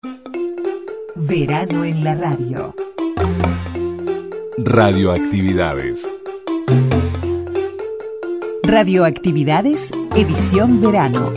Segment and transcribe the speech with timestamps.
[0.00, 2.72] Verano en la radio.
[4.58, 6.08] Radioactividades.
[8.62, 11.32] Radioactividades, edición verano.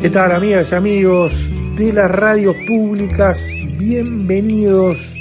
[0.00, 1.32] ¿Qué tal amigas y amigos
[1.76, 3.48] de las radios públicas?
[3.78, 5.12] Bienvenidos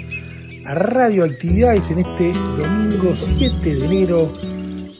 [0.66, 4.32] a Radioactividades en este domingo 7 de enero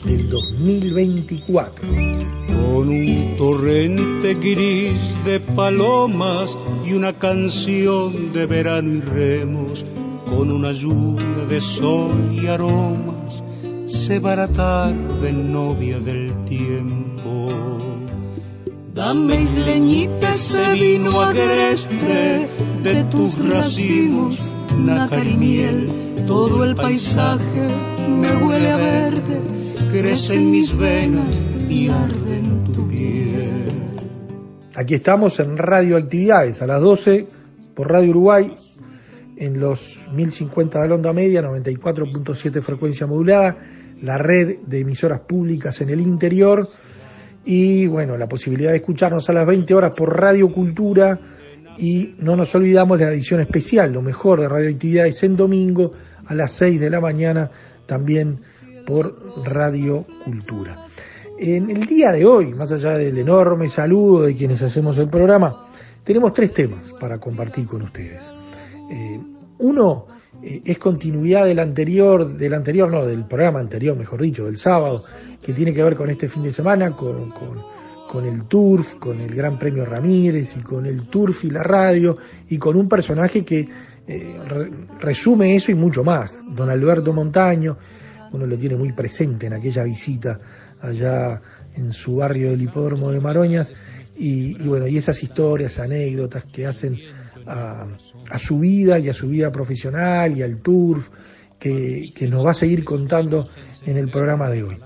[0.06, 1.88] del 2024.
[1.88, 9.86] Con un torrente gris de palomas y una canción de verano y remos,
[10.30, 13.44] con una lluvia de sol y aromas,
[13.86, 17.50] se va la tarde novia del tiempo.
[18.94, 22.48] Dame isleñita ese vino agreste
[22.84, 25.92] de tus racimos, nácar y miel.
[26.28, 27.70] Todo el paisaje
[28.08, 29.42] me huele a verde,
[29.94, 32.42] crece mis venas y arde
[32.74, 33.62] tu piel.
[34.74, 37.28] Aquí estamos en Radioactividades a las 12
[37.76, 38.56] por Radio Uruguay
[39.38, 43.56] en los 1050 de la onda media, 94.7 frecuencia modulada,
[44.02, 46.68] la red de emisoras públicas en el interior
[47.46, 51.20] y bueno, la posibilidad de escucharnos a las 20 horas por Radio Cultura
[51.78, 55.92] y no nos olvidamos de la edición especial, lo mejor de Radioactividades en domingo
[56.26, 57.52] a las 6 de la mañana
[57.86, 58.40] también
[58.86, 60.86] por Radio Cultura.
[61.40, 65.68] En el día de hoy, más allá del enorme saludo de quienes hacemos el programa,
[66.04, 68.32] tenemos tres temas para compartir con ustedes.
[68.92, 69.20] Eh,
[69.60, 70.06] uno
[70.42, 75.02] eh, es continuidad del anterior, del anterior, no, del programa anterior, mejor dicho, del sábado,
[75.42, 77.62] que tiene que ver con este fin de semana, con, con,
[78.10, 82.18] con el Turf, con el Gran Premio Ramírez y con el Turf y la radio
[82.50, 83.68] y con un personaje que
[84.08, 87.78] eh, re- resume eso y mucho más, don Alberto Montaño,
[88.34, 90.40] uno lo tiene muy presente en aquella visita
[90.82, 91.42] allá
[91.76, 93.74] en su barrio del Hipódromo de Maroñas
[94.16, 96.98] y, bueno, y esas historias, anécdotas que hacen
[97.48, 97.88] a,
[98.30, 101.10] a su vida y a su vida profesional y al turf
[101.58, 103.46] que, que nos va a seguir contando
[103.86, 104.78] en el programa de hoy.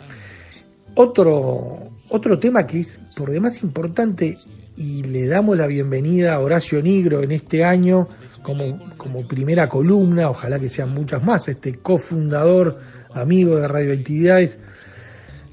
[0.96, 4.38] Otro, otro tema que es por demás importante
[4.76, 8.08] y le damos la bienvenida a Horacio Nigro en este año
[8.44, 12.80] como, como primera columna, ojalá que sean muchas más, este cofundador,
[13.22, 14.58] amigo de Radioactividades,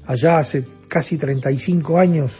[0.05, 2.31] allá hace casi 35 años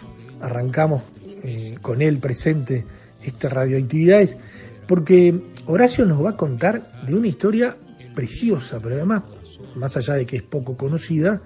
[0.41, 1.03] arrancamos
[1.44, 2.86] eh, con él presente
[3.24, 4.38] este Radioactividades,
[4.88, 7.75] porque Horacio nos va a contar de una historia
[8.14, 9.24] preciosa, pero además,
[9.75, 11.41] más allá de que es poco conocida,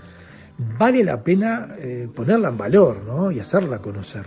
[0.77, 3.31] vale la pena eh, ponerla en valor ¿no?
[3.31, 4.25] y hacerla conocer.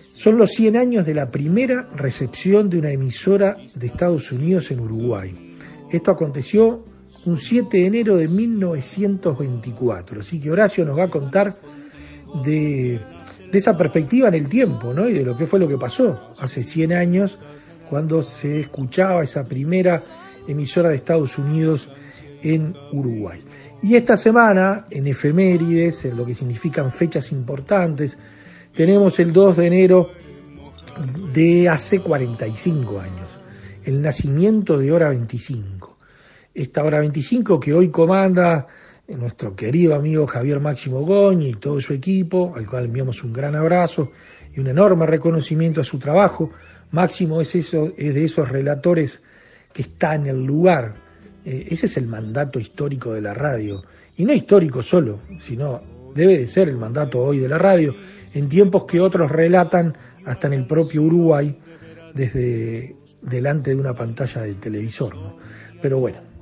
[0.00, 4.80] Son los 100 años de la primera recepción de una emisora de Estados Unidos en
[4.80, 5.56] Uruguay.
[5.92, 6.84] Esto aconteció
[7.26, 11.52] un 7 de enero de 1924, así que Horacio nos va a contar
[12.44, 13.00] de,
[13.52, 15.08] esa perspectiva en el tiempo ¿no?
[15.08, 17.38] y de lo que fue lo que pasó hace 100 años
[17.88, 20.02] cuando se escuchaba esa primera
[20.46, 21.88] emisora de Estados Unidos
[22.42, 23.40] en Uruguay.
[23.82, 28.16] Y esta semana, en efemérides, en lo que significan fechas importantes,
[28.74, 30.08] tenemos el 2 de enero
[31.32, 33.38] de hace 45 años,
[33.84, 35.75] el nacimiento de Hora 25.
[36.56, 38.66] Esta Hora 25 que hoy comanda
[39.08, 43.54] nuestro querido amigo Javier Máximo Goñi y todo su equipo, al cual enviamos un gran
[43.54, 44.10] abrazo
[44.54, 46.50] y un enorme reconocimiento a su trabajo.
[46.92, 49.20] Máximo es, eso, es de esos relatores
[49.74, 50.94] que está en el lugar.
[51.44, 53.84] Eh, ese es el mandato histórico de la radio.
[54.16, 55.82] Y no histórico solo, sino
[56.14, 57.94] debe de ser el mandato hoy de la radio,
[58.32, 59.94] en tiempos que otros relatan
[60.24, 61.54] hasta en el propio Uruguay,
[62.14, 65.14] desde delante de una pantalla de televisor.
[65.14, 65.36] ¿no?
[65.82, 66.35] Pero bueno,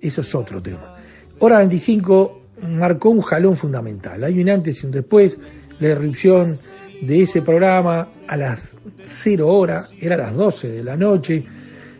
[0.00, 0.96] eso es otro tema.
[1.38, 4.24] Hora 25 marcó un jalón fundamental.
[4.24, 5.38] Hay un antes y un después,
[5.80, 6.56] la irrupción
[7.00, 11.44] de ese programa a las 0 horas, era a las 12 de la noche,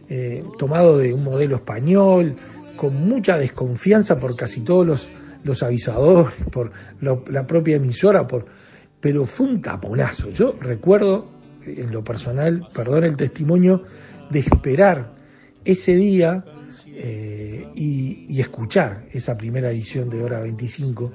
[0.09, 2.34] eh, tomado de un modelo español,
[2.77, 5.11] con mucha desconfianza por casi todos
[5.44, 8.47] los, avisadores, por la propia emisora, por,
[9.00, 10.31] pero fue un taponazo.
[10.31, 11.26] Yo recuerdo,
[11.64, 13.85] en lo personal, perdón el testimonio,
[14.31, 15.11] de esperar
[15.64, 16.44] ese día
[17.00, 21.12] eh, y, escuchar esa primera edición de Hora 25,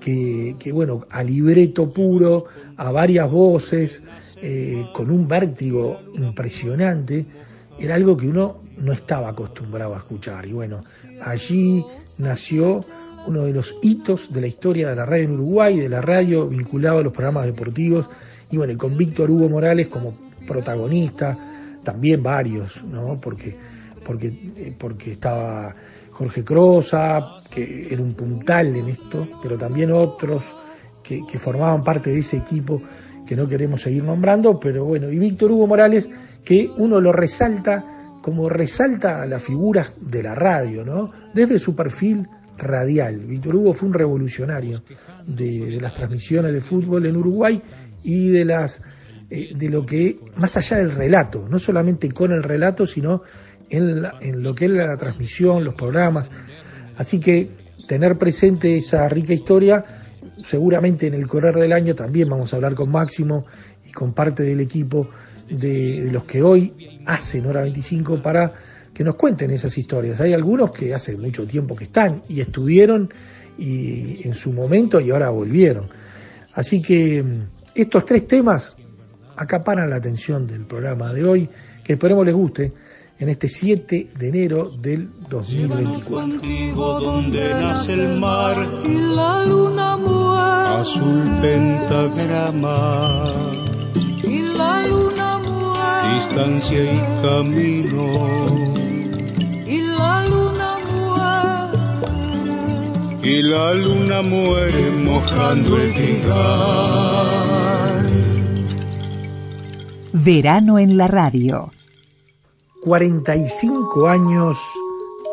[0.00, 2.46] que, que bueno, a libreto puro,
[2.76, 4.02] a varias voces,
[4.40, 7.26] eh, con un vértigo impresionante,
[7.78, 10.46] era algo que uno no estaba acostumbrado a escuchar.
[10.46, 10.84] Y bueno,
[11.22, 11.84] allí
[12.18, 12.80] nació
[13.26, 16.46] uno de los hitos de la historia de la radio en Uruguay, de la radio
[16.46, 18.08] vinculado a los programas deportivos,
[18.50, 20.12] y bueno, y con Víctor Hugo Morales como
[20.46, 21.36] protagonista,
[21.82, 23.18] también varios, ¿no?
[23.20, 23.56] Porque,
[24.06, 25.74] porque, porque estaba
[26.12, 30.54] Jorge Crosa, que era un puntal en esto, pero también otros
[31.02, 32.80] que, formaban parte de ese equipo
[33.26, 36.08] que no queremos seguir nombrando, pero bueno, y Víctor Hugo Morales,
[36.44, 37.84] que uno lo resalta
[38.22, 41.12] como resalta a las figuras de la radio, ¿no?
[41.32, 42.26] Desde su perfil
[42.56, 43.18] radial.
[43.18, 44.82] Víctor Hugo fue un revolucionario
[45.26, 47.62] de, las transmisiones de fútbol en Uruguay
[48.02, 48.80] y de las
[49.28, 53.22] eh, de lo que más allá del relato, no solamente con el relato, sino
[53.70, 56.28] en, en lo que es la transmisión, los programas.
[56.96, 57.50] Así que
[57.86, 59.84] tener presente esa rica historia,
[60.42, 63.46] seguramente en el correr del año también vamos a hablar con Máximo
[63.84, 65.08] y con parte del equipo
[65.48, 68.54] de, los que hoy hacen Hora 25 para
[68.92, 70.20] que nos cuenten esas historias.
[70.20, 73.12] Hay algunos que hace mucho tiempo que están y estuvieron
[73.58, 75.86] y en su momento y ahora volvieron.
[76.54, 77.40] Así que mm,
[77.74, 78.76] estos tres temas
[79.36, 81.48] acaparan la atención del programa de hoy,
[81.84, 82.72] que esperemos les guste
[83.18, 87.00] en este 7 de enero del 2024.
[87.00, 90.80] donde nace el mar y la luna muere.
[90.80, 93.30] Azul pentagrama.
[94.22, 96.14] Y la luna muere.
[96.14, 98.74] Distancia y camino.
[99.66, 101.78] Y la luna muere.
[103.22, 106.36] Y la luna muere mojando el trigal.
[110.12, 111.72] Verano en la radio
[112.86, 114.56] 45 años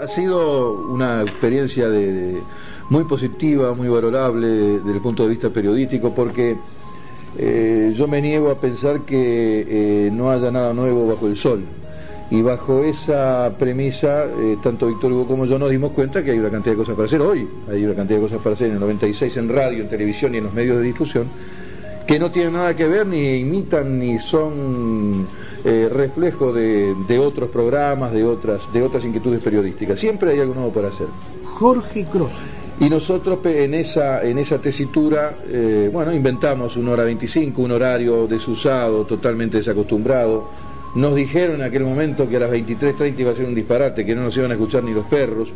[0.00, 2.42] Ha sido una experiencia de,
[2.88, 6.56] muy positiva, muy valorable desde el punto de vista periodístico, porque
[7.36, 11.62] eh, yo me niego a pensar que eh, no haya nada nuevo bajo el sol.
[12.30, 16.38] Y bajo esa premisa, eh, tanto Víctor Hugo como yo nos dimos cuenta que hay
[16.38, 17.46] una cantidad de cosas para hacer hoy.
[17.70, 20.38] Hay una cantidad de cosas para hacer en el 96 en radio, en televisión y
[20.38, 21.28] en los medios de difusión
[22.06, 25.26] que no tienen nada que ver, ni imitan, ni son
[25.64, 29.98] eh, reflejo de, otros programas, de otras, de otras inquietudes periodísticas.
[29.98, 31.06] Siempre hay algo nuevo para hacer.
[31.44, 32.40] Jorge Cross.
[32.80, 38.26] Y nosotros en esa, en esa tesitura, eh, bueno, inventamos una hora 25, un horario
[38.26, 40.48] desusado, totalmente desacostumbrado.
[40.96, 44.14] Nos dijeron en aquel momento que a las 23.30 iba a ser un disparate, que
[44.14, 45.52] no nos iban a escuchar ni los perros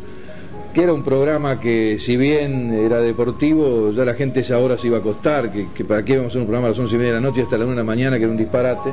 [0.73, 4.87] que era un programa que si bien era deportivo, ya la gente esa hora se
[4.87, 6.99] iba a acostar, que, para qué íbamos a hacer un programa a las once y
[6.99, 8.91] media de la noche hasta la una de la mañana, que era un disparate.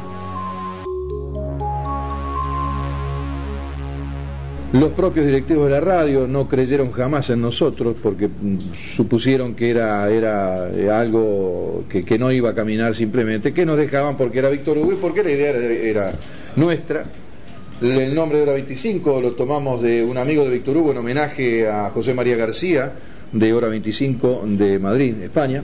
[4.73, 8.28] Los propios directivos de la radio no creyeron jamás en nosotros porque
[8.75, 14.17] supusieron que era, era eh, algo que, no iba a caminar simplemente, que nos dejaban
[14.17, 16.12] porque era Víctor Hugo y porque la idea era
[16.56, 17.05] nuestra
[17.82, 21.69] el nombre de Hora 25 lo tomamos de un amigo de Víctor Hugo en homenaje
[21.69, 22.93] a José María García,
[23.32, 25.62] de Hora 25 de Madrid, España,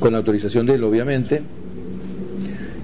[0.00, 1.40] con la autorización de él, obviamente.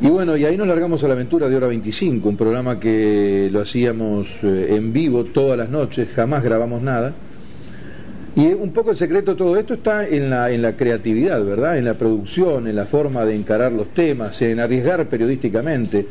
[0.00, 3.48] Y bueno, y ahí nos largamos a la aventura de Hora 25, un programa que
[3.50, 7.14] lo hacíamos eh, en vivo todas las noches, jamás grabamos nada.
[8.36, 11.78] Y un poco el secreto de todo esto está en la, en la creatividad, ¿verdad?
[11.78, 16.06] En la producción, en la forma de encarar los temas, en arriesgar periodísticamente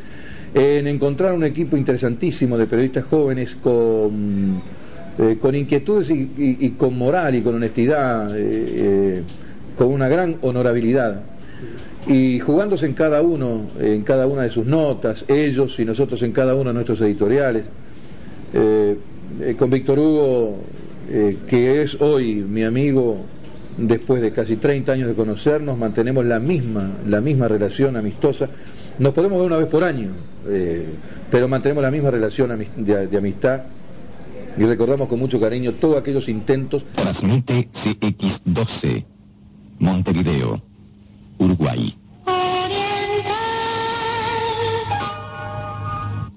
[0.56, 4.62] en encontrar un equipo interesantísimo de periodistas jóvenes con,
[5.19, 9.24] eh, con inquietudes y, con moral y con honestidad, eh, eh,
[9.78, 11.24] con una gran honorabilidad.
[12.07, 16.31] Y jugándose en cada uno, en cada una de sus notas, ellos y nosotros en
[16.31, 17.66] cada uno de nuestros editoriales.
[19.58, 20.60] con Víctor Hugo,
[21.50, 23.25] que es hoy mi amigo,
[23.77, 28.50] después de casi 30 años de conocernos, mantenemos la misma, la misma relación amistosa
[28.98, 30.12] nos podemos ver una vez por año,
[30.48, 30.86] eh,
[31.29, 33.63] pero mantenemos la misma relación de, amistad
[34.58, 36.86] y recordamos con mucho cariño todos aquellos intentos.
[36.96, 39.05] Transmite CX12,
[39.79, 40.62] Montevideo,
[41.39, 41.94] Uruguay.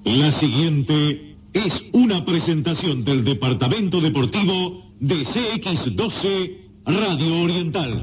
[0.04, 8.02] La siguiente es una presentación del Departamento Deportivo de CX12 Radio Oriental.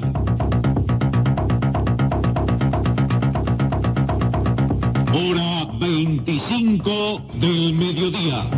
[5.12, 8.48] Hora 25 del mediodía.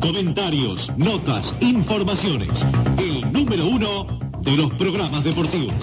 [0.00, 2.66] Comentarios, notas, informaciones.
[2.96, 4.06] El número uno
[4.40, 5.74] de los programas deportivos.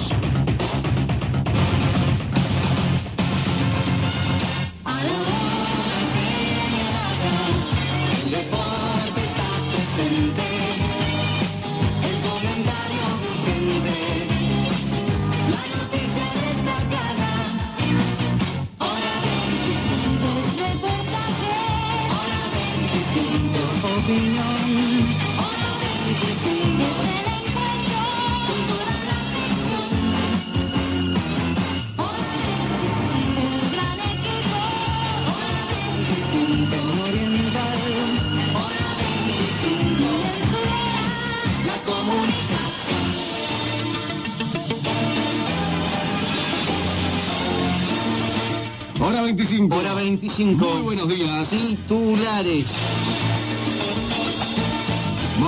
[50.22, 50.66] 25.
[50.66, 50.74] Hora 25.
[50.74, 51.50] Muy buenos días.
[51.50, 53.01] Titulares.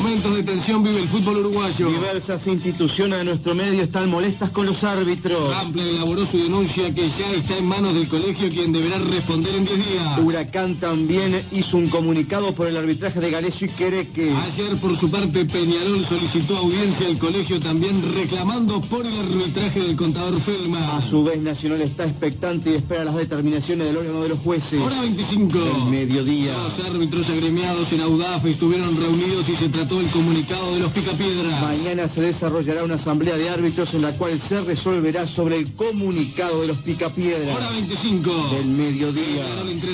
[0.03, 1.89] Momentos de tensión vive el fútbol uruguayo.
[1.89, 5.55] Diversas instituciones de nuestro medio están molestas con los árbitros.
[5.55, 9.63] Rampla elaboró su denuncia que ya está en manos del colegio quien deberá responder en
[9.63, 10.19] 10 días.
[10.19, 14.36] Huracán también hizo un comunicado por el arbitraje de Galecio y Quereque.
[14.36, 19.95] Ayer, por su parte, Peñarol solicitó audiencia al colegio también reclamando por el arbitraje del
[19.95, 20.98] contador Felma.
[20.98, 24.81] A su vez, Nacional está expectante y espera las determinaciones del órgano de los jueces.
[24.81, 25.57] Hora 25.
[25.57, 26.57] El mediodía.
[26.62, 31.59] Los árbitros agremiados en Audaf estuvieron reunidos y se trató el comunicado de los Picapiedra.
[31.62, 36.62] Mañana se desarrollará una asamblea de árbitros en la cual se resolverá sobre el comunicado
[36.62, 37.53] de los Picapiedra.
[37.53, 38.50] Hora 25.
[38.55, 39.43] Del mediodía.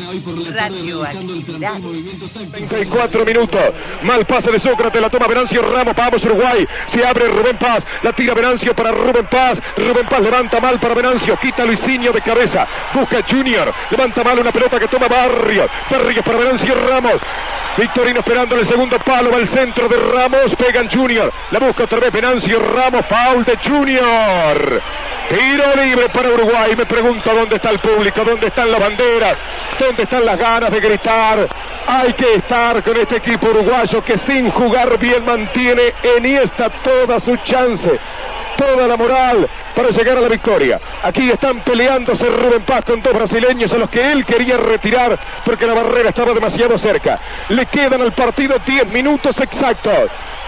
[0.10, 2.32] Hoy por la tarde el tácticos.
[2.70, 3.60] 34 minutos.
[4.04, 6.68] Mal pase de Sócrates, la toma Venancio Ramos, vamos Uruguay.
[6.88, 9.60] Se abre Rubén Paz, la tira Venancio para Rubén Paz.
[9.76, 12.68] Rubén Paz levanta mal para Venancio, quita Luisinho de cabeza.
[12.94, 15.68] Busca Junior, levanta mal una pelota que toma Barrio.
[15.90, 17.22] Barrios para Venancio Ramos.
[17.78, 21.34] Victorino esperando en el segundo palo, va al centro de Ramos, pegan Junior.
[21.52, 24.82] La busca otra vez Venancio Ramos, foul de Junior.
[25.30, 26.76] Tiro libre para Uruguay.
[26.78, 29.38] Me pregunto dónde está el público, dónde están las banderas,
[29.80, 31.48] dónde están las ganas de gritar.
[31.88, 37.20] Hay que estar con este equipo uruguayo que sin jugar bien mantiene en esta toda
[37.20, 38.00] su chance
[38.60, 40.80] toda la moral para llegar a la victoria.
[41.02, 45.66] Aquí están peleándose Rubén Paz con dos brasileños a los que él quería retirar porque
[45.66, 47.18] la barrera estaba demasiado cerca.
[47.48, 49.79] Le quedan al partido 10 minutos exactos.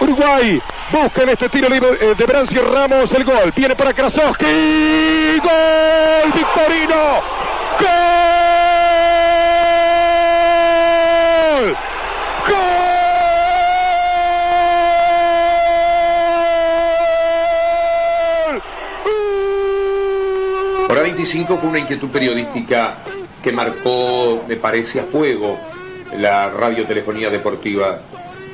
[0.00, 0.60] Uruguay
[0.92, 3.52] busca en este tiro libre eh, de Brancio Ramos el gol.
[3.56, 4.44] Viene para Krasowski.
[5.42, 6.32] ¡Gol!
[6.34, 7.22] ¡Victorino!
[7.80, 8.12] ¡Gol!
[20.88, 22.98] Hora 25 fue una inquietud periodística
[23.42, 25.58] que marcó, me parece, a fuego
[26.16, 28.00] la radiotelefonía deportiva.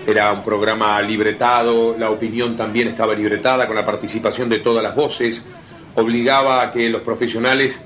[0.08, 4.94] Era un programa libretado, la opinión también estaba libretada con la participación de todas las
[4.96, 5.44] voces,
[5.96, 7.78] obligaba a que los profesionales,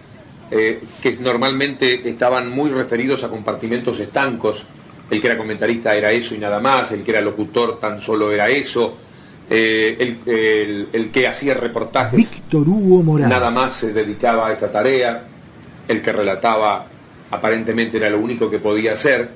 [0.52, 4.64] eh, que normalmente estaban muy referidos a compartimentos estancos,
[5.10, 8.30] el que era comentarista era eso y nada más, el que era locutor tan solo
[8.30, 8.96] era eso,
[9.50, 13.36] eh, el, el- el que hacía reportajes Víctor Hugo Morales.
[13.36, 15.24] nada más se dedicaba a esta tarea,
[15.88, 16.86] el que relataba
[17.32, 19.28] aparentemente era lo único que podía hacer,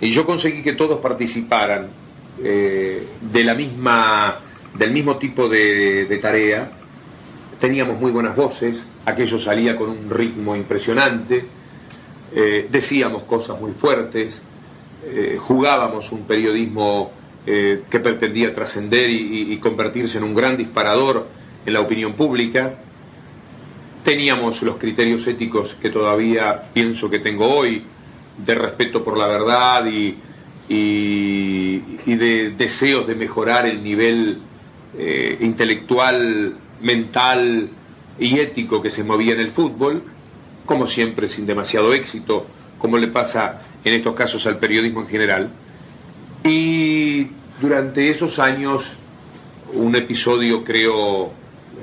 [0.00, 2.02] y yo conseguí que todos participaran
[2.42, 4.40] eh, de la misma,
[4.74, 6.70] del mismo tipo de, de tarea,
[7.60, 11.44] teníamos muy buenas voces, aquello salía con un ritmo impresionante,
[12.34, 14.42] eh, decíamos cosas muy fuertes,
[15.04, 17.12] eh, jugábamos un periodismo
[17.44, 21.26] que pretendía trascender y- y convertirse en un gran disparador
[21.66, 22.74] en la opinión pública.
[24.04, 27.82] Teníamos los criterios éticos que todavía pienso que tengo hoy,
[28.38, 30.16] de respeto por la verdad y,
[30.68, 34.38] y- de deseos de mejorar el nivel
[34.98, 37.68] eh, intelectual, mental
[38.18, 40.02] y ético que se movía en el fútbol,
[40.66, 42.46] como siempre sin demasiado éxito,
[42.78, 45.50] como le pasa en estos casos al periodismo en general.
[46.44, 47.28] Y
[47.60, 48.84] durante esos años,
[49.72, 51.32] un episodio creo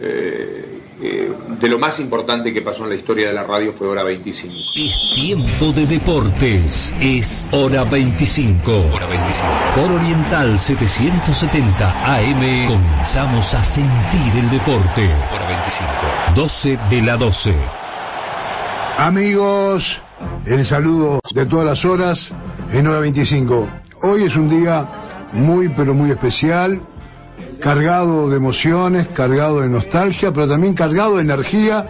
[0.02, 3.88] eh, eh, de lo más importante que pasó en la historia de la radio fue
[3.88, 4.54] Hora 25.
[4.76, 6.94] Es tiempo de deportes.
[7.00, 8.72] Es hora 25.
[8.94, 9.48] Hora 25.
[9.76, 15.06] Por Oriental 770 AM comenzamos a sentir el deporte.
[15.06, 16.36] Hora 25.
[16.36, 17.56] 12 de la 12.
[18.98, 20.02] Amigos,
[20.46, 22.34] el saludo de todas las horas
[22.74, 23.68] en hora 25.
[24.02, 24.86] Hoy es un día
[25.32, 26.82] muy pero muy especial,
[27.60, 31.86] cargado de emociones, cargado de nostalgia, pero también cargado de energía,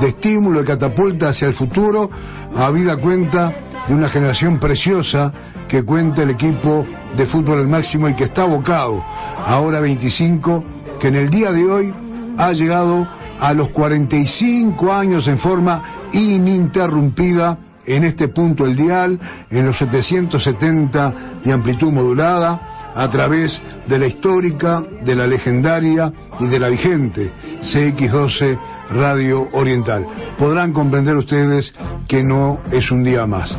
[0.00, 2.10] de estímulo, de catapulta hacia el futuro,
[2.56, 3.52] a vida cuenta
[3.86, 5.32] de una generación preciosa
[5.68, 10.64] que cuenta el equipo de fútbol al máximo y que está abocado a hora 25,
[11.00, 11.94] que en el día de hoy
[12.38, 13.06] ha llegado
[13.38, 19.18] a los 45 años en forma ininterrumpida en este punto el dial,
[19.50, 26.46] en los 770 de amplitud modulada, a través de la histórica, de la legendaria y
[26.46, 27.30] de la vigente
[27.62, 28.58] CX12
[28.90, 30.06] Radio Oriental.
[30.38, 31.72] Podrán comprender ustedes
[32.06, 33.56] que no es un día más.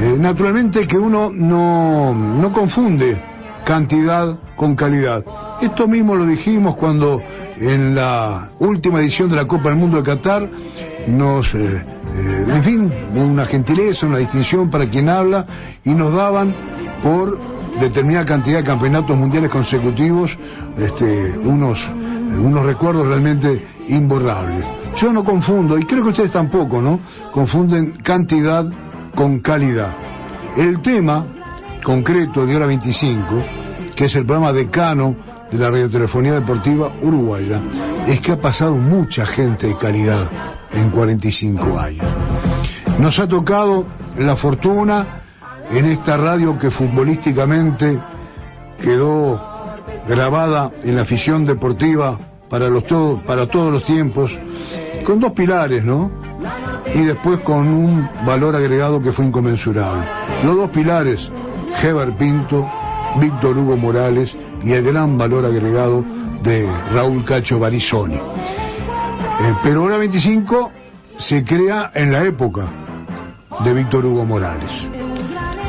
[0.00, 3.22] Eh, naturalmente que uno no, no confunde
[3.64, 5.24] cantidad con calidad.
[5.60, 7.20] Esto mismo lo dijimos cuando
[7.58, 10.48] en la última edición de la Copa del Mundo de Qatar
[11.06, 11.82] nos, eh,
[12.14, 15.46] eh, en fin, una gentileza, una distinción para quien habla
[15.84, 16.54] y nos daban
[17.02, 17.38] por
[17.80, 20.30] determinada cantidad de campeonatos mundiales consecutivos
[20.78, 21.78] este, unos
[22.38, 24.64] unos recuerdos realmente imborrables.
[24.96, 27.00] Yo no confundo, y creo que ustedes tampoco, ¿no?
[27.32, 28.64] Confunden cantidad
[29.14, 29.94] con calidad.
[30.56, 31.26] El tema
[31.84, 33.26] concreto de hora 25,
[33.94, 35.16] que es el programa decano
[35.50, 37.60] de la radiotelefonía deportiva uruguaya,
[38.06, 40.28] es que ha pasado mucha gente de calidad
[40.72, 42.06] en 45 años.
[42.98, 43.86] Nos ha tocado
[44.18, 45.22] la fortuna
[45.70, 47.98] en esta radio que futbolísticamente
[48.80, 49.40] quedó
[50.08, 52.84] grabada en la afición deportiva para, los
[53.26, 54.30] para todos los tiempos,
[55.04, 56.10] con dos pilares, ¿no?
[56.94, 60.06] Y después con un valor agregado que fue inconmensurable.
[60.44, 61.30] Los dos pilares,
[61.82, 62.68] Heber Pinto,
[63.20, 66.04] Víctor Hugo Morales y el gran valor agregado
[66.42, 68.16] de Raúl Cacho Barizoni.
[68.16, 70.72] Eh, pero hora 25
[71.18, 72.68] se crea en la época
[73.64, 74.90] de Víctor Hugo Morales.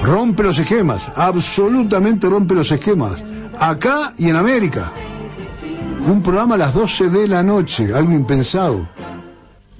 [0.02, 3.24] Rompe los esquemas, absolutamente rompe los esquemas,
[3.60, 4.92] acá y en América.
[6.08, 8.88] Un programa a las 12 de la noche, algo impensado.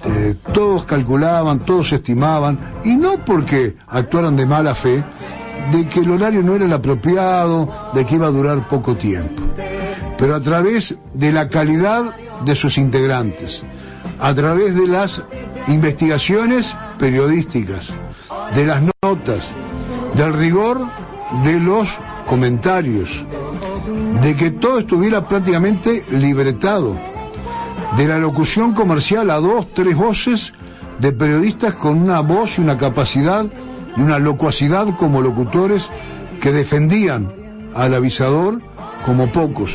[0.04, 5.04] Eh, todos calculaban, todos estimaban, y no porque actuaran de mala fe,
[5.72, 9.44] de que el horario no era el apropiado, de que iba a durar poco tiempo,
[10.18, 12.14] pero a través de la calidad
[12.46, 13.62] de sus integrantes,
[14.20, 15.22] a través de las
[15.68, 17.88] investigaciones periodísticas,
[18.56, 19.48] de las notas,
[20.16, 20.80] del rigor
[21.44, 21.88] de los
[22.28, 23.10] comentarios,
[24.22, 26.98] de que todo estuviera prácticamente libretado,
[27.96, 30.54] de la locución comercial a dos, tres voces
[31.00, 33.46] de periodistas con una voz y una capacidad
[33.98, 35.84] y una locuacidad como locutores
[36.42, 37.32] que defendían
[37.74, 38.62] al avisador
[39.06, 39.72] como pocos,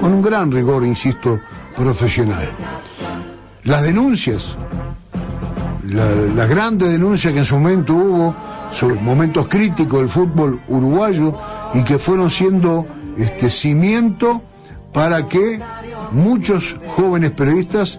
[0.00, 1.40] con un gran rigor, insisto,
[1.76, 2.50] profesional.
[3.64, 4.44] Las denuncias,
[5.84, 8.34] las grandes denuncias que en su momento hubo
[8.78, 11.34] sobre momentos críticos del fútbol uruguayo
[11.74, 12.86] y que fueron siendo
[13.16, 14.42] este cimiento
[14.92, 15.60] para que
[16.12, 16.62] muchos
[16.96, 17.98] jóvenes periodistas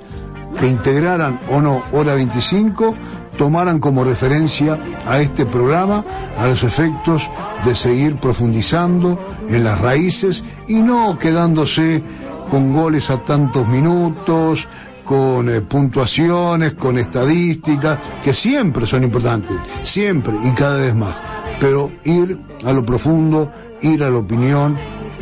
[0.59, 2.95] que integraran o no Hora 25
[3.37, 6.03] tomaran como referencia a este programa
[6.37, 7.21] a los efectos
[7.65, 9.17] de seguir profundizando
[9.47, 12.03] en las raíces y no quedándose
[12.49, 14.65] con goles a tantos minutos,
[15.03, 21.15] con eh, puntuaciones, con estadísticas, que siempre son importantes, siempre y cada vez más,
[21.59, 24.77] pero ir a lo profundo, ir a la opinión,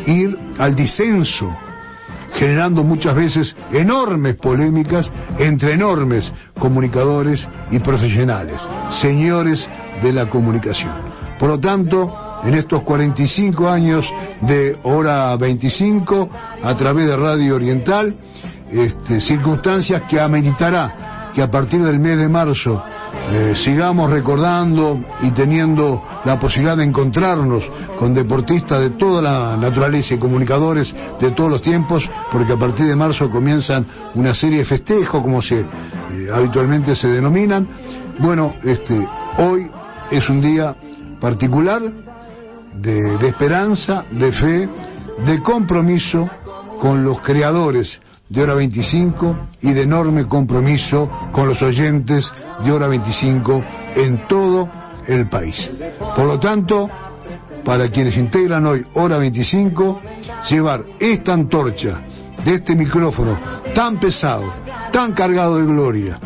[0.05, 1.51] ir al disenso
[2.33, 8.59] generando muchas veces enormes polémicas entre enormes comunicadores y profesionales,
[9.01, 9.67] señores
[10.01, 10.93] de la comunicación.
[11.39, 14.05] Por lo tanto, en estos 45 años
[14.41, 16.29] de hora 25,
[16.61, 18.15] a través de Radio Oriental,
[18.71, 22.83] este, circunstancias que ameritará que a partir del mes de marzo
[23.31, 27.63] eh, sigamos recordando y teniendo la posibilidad de encontrarnos
[27.97, 32.87] con deportistas de toda la naturaleza y comunicadores de todos los tiempos, porque a partir
[32.87, 35.65] de marzo comienzan una serie de festejos, como se eh,
[36.33, 37.67] habitualmente se denominan.
[38.19, 39.67] Bueno, este, hoy
[40.09, 40.75] es un día
[41.19, 41.81] particular
[42.75, 44.69] de, de esperanza, de fe,
[45.25, 46.29] de compromiso
[46.79, 52.31] con los creadores de hora 25 y de enorme compromiso con los oyentes
[52.63, 53.61] de hora 25
[53.95, 54.69] en todo
[55.05, 55.69] el país.
[56.15, 56.89] Por lo tanto,
[57.65, 60.01] para quienes integran hoy hora 25,
[60.49, 61.99] llevar esta antorcha
[62.45, 63.37] de este micrófono
[63.75, 64.45] tan pesado,
[64.93, 66.17] tan cargado de gloria,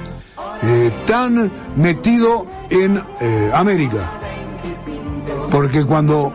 [0.61, 4.11] eh, tan metido en eh, América,
[5.49, 6.31] porque cuando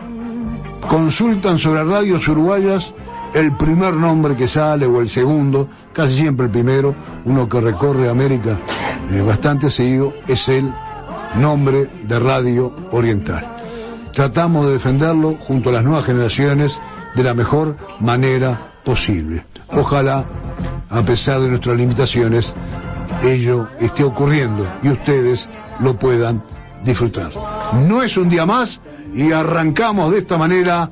[0.89, 2.93] consultan sobre radios uruguayas,
[3.33, 6.93] el primer nombre que sale o el segundo, casi siempre el primero,
[7.25, 8.59] uno que recorre América
[9.09, 10.71] eh, bastante seguido, es el
[11.35, 13.57] nombre de Radio Oriental.
[14.13, 16.77] Tratamos de defenderlo junto a las nuevas generaciones
[17.15, 19.45] de la mejor manera posible.
[19.69, 20.25] Ojalá,
[20.89, 22.53] a pesar de nuestras limitaciones,
[23.23, 25.47] ello esté ocurriendo y ustedes
[25.79, 26.43] lo puedan
[26.83, 27.31] disfrutar.
[27.87, 28.79] No es un día más
[29.13, 30.89] y arrancamos de esta manera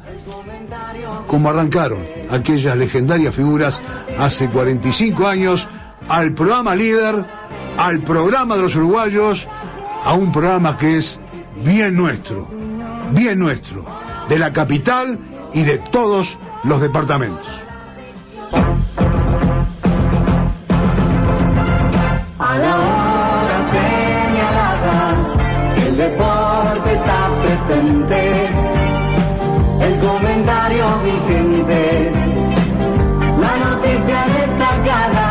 [1.30, 2.00] como arrancaron
[2.32, 3.80] aquellas legendarias figuras
[4.18, 5.66] hace 45 años
[6.08, 7.24] al programa líder,
[7.78, 9.46] al programa de los uruguayos,
[10.04, 11.20] a un programa que es
[11.64, 12.48] bien nuestro,
[13.12, 13.86] bien nuestro,
[14.28, 15.20] de la capital
[15.54, 16.28] y de todos
[16.64, 17.48] los departamentos.
[31.10, 32.12] Comentario vigente,
[33.40, 35.28] la noticia destacada.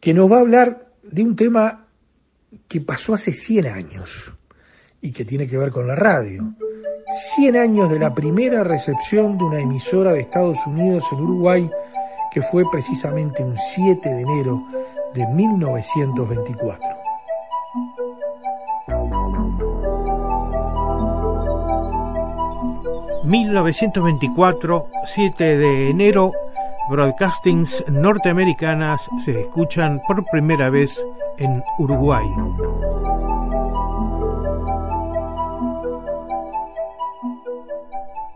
[0.00, 1.86] que nos va a hablar de un tema
[2.66, 4.32] que pasó hace 100 años
[5.02, 6.54] y que tiene que ver con la radio.
[7.36, 11.70] 100 años de la primera recepción de una emisora de Estados Unidos en Uruguay,
[12.32, 14.64] que fue precisamente un 7 de enero
[15.12, 16.99] de 1924.
[23.30, 26.32] ...1924, 7 de enero...
[26.90, 29.08] ...broadcastings norteamericanas...
[29.24, 31.06] ...se escuchan por primera vez
[31.38, 32.26] en Uruguay.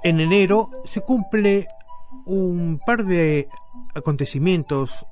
[0.04, 1.66] En enero se cumple
[2.24, 3.48] un par de
[3.96, 5.06] acontecimientos,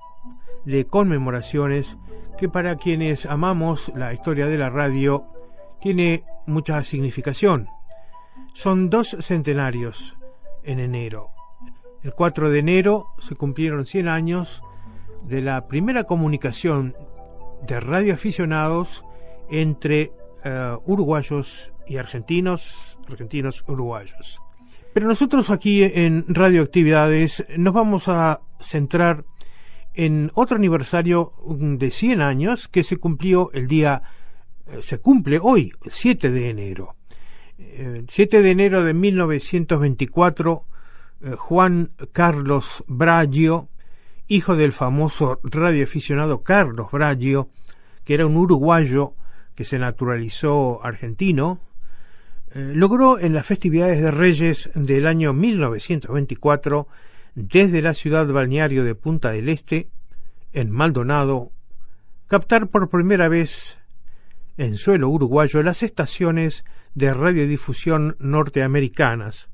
[0.65, 1.99] de conmemoraciones,
[2.39, 5.25] que para quienes amamos la historia de la radio
[5.81, 7.69] tiene mucha significación.
[8.55, 10.17] Son dos centenarios
[10.63, 11.31] en enero.
[12.03, 14.63] El 4 de enero se cumplieron 100 años
[15.23, 16.97] de la primera comunicación
[17.67, 19.05] de radioaficionados
[19.51, 20.13] entre
[20.45, 24.41] eh, uruguayos y argentinos, argentinos uruguayos.
[24.93, 29.25] Pero nosotros aquí en Radioactividades nos vamos a centrar
[29.95, 34.03] en otro aniversario de 100 años que se cumplió el día,
[34.67, 36.97] eh, se cumple hoy, 7 de enero.
[38.07, 40.65] 7 eh, de enero de 1924,
[41.23, 43.69] eh, Juan Carlos Braggio,
[44.29, 47.49] hijo del famoso radioaficionado Carlos Braggio,
[48.05, 49.15] que era un uruguayo
[49.55, 51.61] que se naturalizó argentino,
[52.55, 56.89] eh, logró en las festividades de Reyes del año 1924,
[57.35, 59.89] desde la ciudad balneario de Punta del Este,
[60.53, 61.51] en Maldonado,
[62.29, 63.79] captar por primera vez
[64.59, 69.49] en suelo uruguayo las estaciones de radiodifusión norteamericanas.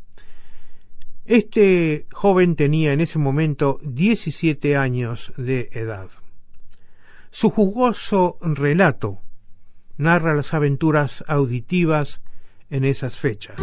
[1.24, 6.08] Este joven tenía en ese momento 17 años de edad.
[7.30, 9.20] Su jugoso relato
[9.98, 12.22] narra las aventuras auditivas
[12.70, 13.56] en esas fechas.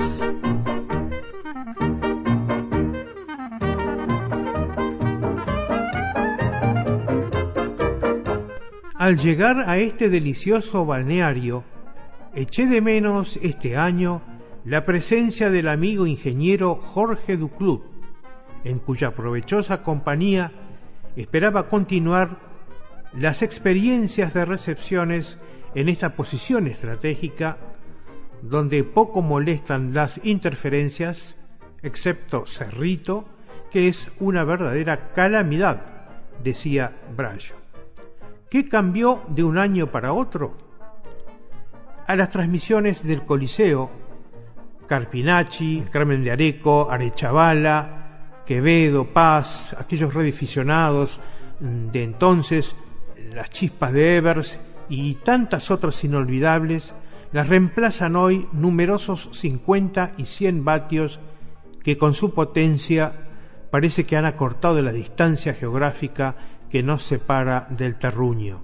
[8.94, 11.64] Al llegar a este delicioso balneario,
[12.36, 14.22] eché de menos este año
[14.66, 17.84] la presencia del amigo ingeniero Jorge Duclub,
[18.66, 20.52] en cuya provechosa compañía
[21.16, 22.38] esperaba continuar
[23.14, 25.40] las experiencias de recepciones
[25.76, 27.58] en esta posición estratégica
[28.42, 31.38] donde poco molestan las interferencias,
[31.84, 33.26] excepto Cerrito,
[33.72, 35.86] que es una verdadera calamidad,
[36.44, 37.56] decía Brayo.
[38.50, 40.65] ¿Qué cambió de un año para otro?
[42.08, 43.90] A las transmisiones del Coliseo,
[44.88, 51.20] Carpinacci, Carmen de Areco, Arechavala, Quevedo, Paz, aquellos redificionados
[51.60, 52.76] de entonces,
[53.34, 56.94] las chispas de Evers y tantas otras inolvidables,
[57.32, 61.20] las reemplazan hoy numerosos 50 y 100 vatios
[61.84, 63.14] que con su potencia
[63.72, 66.36] parece que han acortado la distancia geográfica
[66.70, 68.64] que nos separa del terruño.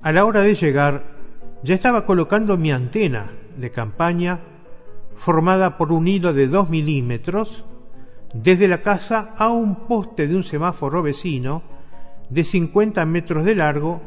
[0.00, 1.13] A la hora de llegar,
[1.64, 4.40] ya estaba colocando mi antena de campaña
[5.16, 7.64] formada por un hilo de 2 milímetros
[8.34, 11.62] desde la casa a un poste de un semáforo vecino
[12.28, 14.02] de 50 metros de largo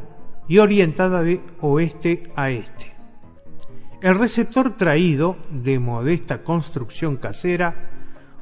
[0.47, 2.93] y orientada de oeste a este.
[4.03, 7.89] El receptor traído, de modesta construcción casera,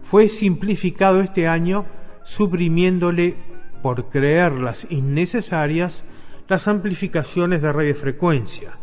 [0.01, 1.85] fue simplificado este año
[2.25, 3.37] suprimiéndole,
[3.81, 6.03] por creerlas innecesarias,
[6.49, 8.77] las amplificaciones de radiofrecuencia.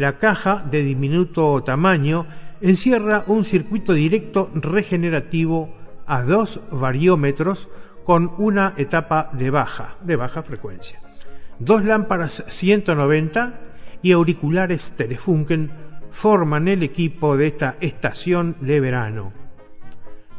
[0.00, 2.24] La caja, de diminuto tamaño,
[2.62, 5.74] encierra un circuito directo regenerativo
[6.06, 7.68] a dos variómetros
[8.06, 11.02] con una etapa de baja, de baja frecuencia.
[11.58, 13.60] Dos lámparas 190
[14.00, 15.70] y auriculares Telefunken
[16.10, 19.34] forman el equipo de esta estación de verano.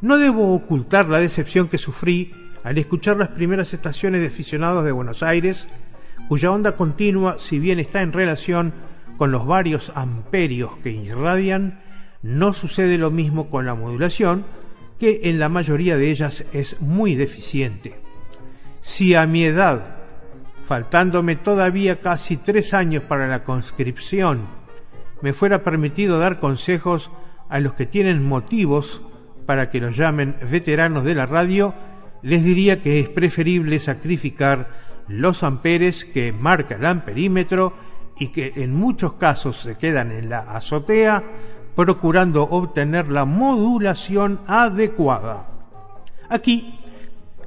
[0.01, 4.91] No debo ocultar la decepción que sufrí al escuchar las primeras estaciones de aficionados de
[4.91, 5.69] Buenos Aires,
[6.29, 8.73] cuya onda continua, si bien está en relación
[9.21, 11.79] con los varios amperios que irradian,
[12.23, 14.45] no sucede lo mismo con la modulación,
[14.97, 18.01] que en la mayoría de ellas es muy deficiente.
[18.79, 19.97] Si a mi edad
[20.65, 24.47] faltándome todavía casi tres años para la conscripción,
[25.21, 27.11] me fuera permitido dar consejos
[27.47, 29.03] a los que tienen motivos
[29.45, 31.75] para que los llamen veteranos de la radio,
[32.23, 34.69] les diría que es preferible sacrificar
[35.07, 37.90] los amperes que marca el amperímetro
[38.21, 41.23] y que en muchos casos se quedan en la azotea
[41.75, 45.47] procurando obtener la modulación adecuada.
[46.29, 46.79] Aquí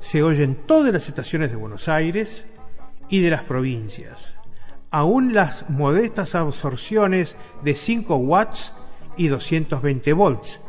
[0.01, 2.45] se oyen todas las estaciones de Buenos Aires
[3.09, 4.35] y de las provincias,
[4.91, 8.73] aún las modestas absorciones de 5 watts
[9.17, 10.61] y 220 volts,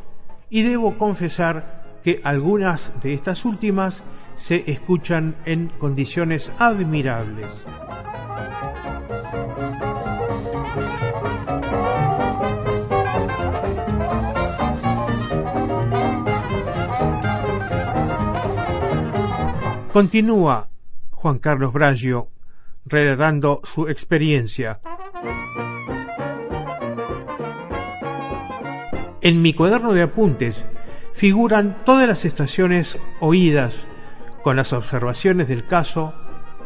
[0.52, 4.04] y debo confesar que algunas de estas últimas
[4.36, 7.66] se escuchan en condiciones admirables.
[19.96, 20.68] Continúa
[21.12, 22.28] Juan Carlos Bragio
[22.86, 24.82] relatando su experiencia.
[29.22, 30.66] En mi cuaderno de apuntes
[31.14, 33.88] figuran todas las estaciones oídas
[34.44, 36.14] con las observaciones del caso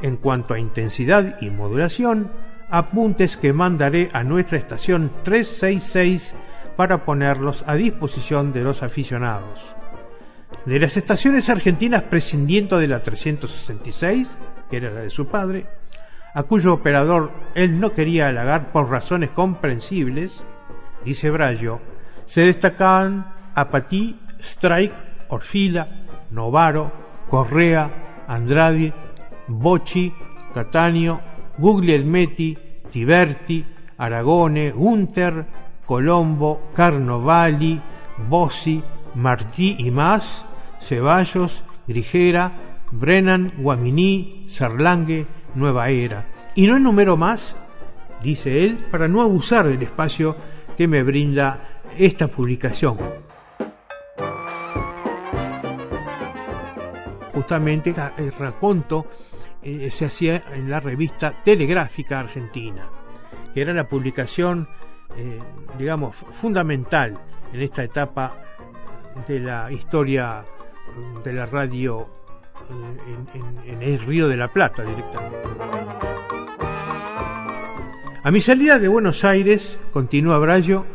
[0.02, 2.32] en cuanto a intensidad y modulación,
[2.70, 6.36] apuntes que mandaré a nuestra estación 366
[6.76, 9.76] para ponerlos a disposición de los aficionados.
[10.66, 14.38] De las estaciones argentinas prescindiendo de la 366,
[14.70, 15.68] que era la de su padre,
[16.34, 20.44] a cuyo operador él no quería halagar por razones comprensibles,
[21.04, 21.82] dice Brallo,
[22.26, 24.94] se destacaban Apatí, Strike,
[25.28, 25.88] Orfila,
[26.30, 26.92] Novaro,
[27.30, 28.94] Correa, Andrade,
[29.48, 30.14] Bocci,
[30.54, 31.29] Catania,
[31.60, 32.58] Guglielmetti,
[32.90, 33.66] Tiberti,
[33.98, 35.46] Aragone, Gunther,
[35.86, 37.82] Colombo, Carnovali,
[38.30, 38.82] Bossi,
[39.16, 40.46] Martí y más,
[40.80, 42.54] Ceballos, Grigera,
[42.92, 46.26] Brennan, Guaminí, Sarlangue, Nueva Era.
[46.56, 47.56] Y no enumero más,
[48.22, 50.36] dice él, para no abusar del espacio
[50.78, 52.98] que me brinda esta publicación.
[57.34, 59.06] Justamente el raconto
[59.62, 62.90] eh, se hacía en la revista Telegráfica Argentina,
[63.54, 64.68] que era la publicación,
[65.18, 65.40] eh,
[65.78, 67.20] digamos, fundamental
[67.52, 68.38] en esta etapa
[69.28, 70.46] de la historia
[71.24, 72.08] de la radio
[72.70, 75.38] eh, en, el Río de la Plata directamente.
[78.22, 80.86] A mi salida de Buenos Aires, continúa Brallo,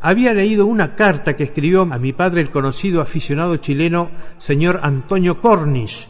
[0.00, 5.40] había leído una carta que escribió a mi padre el conocido aficionado chileno señor Antonio
[5.40, 6.08] Cornish,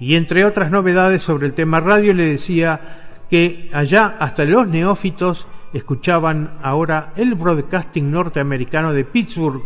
[0.00, 5.46] y entre otras novedades sobre el tema radio le decía que allá hasta los neófitos
[5.74, 9.62] escuchaban ahora el broadcasting norteamericano de Pittsburgh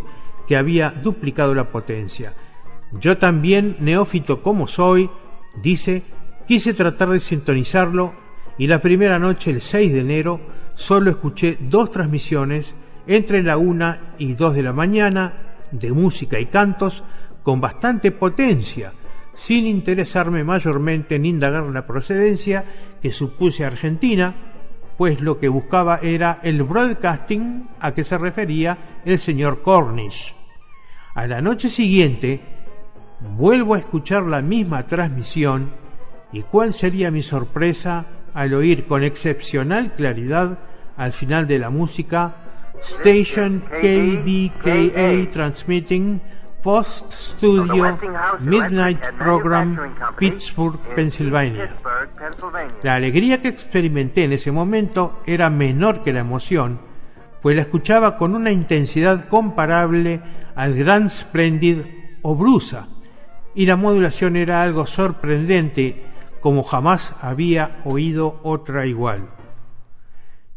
[0.47, 2.35] que había duplicado la potencia.
[2.93, 5.09] Yo también, neófito como soy,
[5.63, 6.03] dice,
[6.47, 8.13] quise tratar de sintonizarlo
[8.59, 10.41] y la primera noche, el 6 de enero,
[10.75, 12.75] solo escuché dos transmisiones
[13.07, 17.05] entre la una y dos de la mañana de música y cantos
[17.43, 18.93] con bastante potencia,
[19.35, 22.65] sin interesarme mayormente en indagar la procedencia
[23.03, 24.35] que supuse Argentina,
[24.97, 30.35] pues lo que buscaba era el broadcasting a que se refería el señor Cornish.
[31.15, 32.41] A la noche siguiente
[33.21, 35.71] vuelvo a escuchar la misma transmisión
[36.33, 40.59] y cuál sería mi sorpresa al oír con excepcional claridad
[40.97, 42.37] al final de la música
[42.81, 46.21] Station KDKA Transmitting
[46.65, 47.99] Post Studio
[48.41, 49.77] Midnight Program
[50.17, 51.77] Pittsburgh, Pennsylvania.
[52.83, 56.81] La alegría que experimenté en ese momento era menor que la emoción,
[57.43, 60.23] pues la escuchaba con una intensidad comparable
[60.55, 61.81] al Grand Splendid
[62.23, 62.89] o Brusa,
[63.55, 66.03] y la modulación era algo sorprendente
[66.41, 69.29] como jamás había oído otra igual.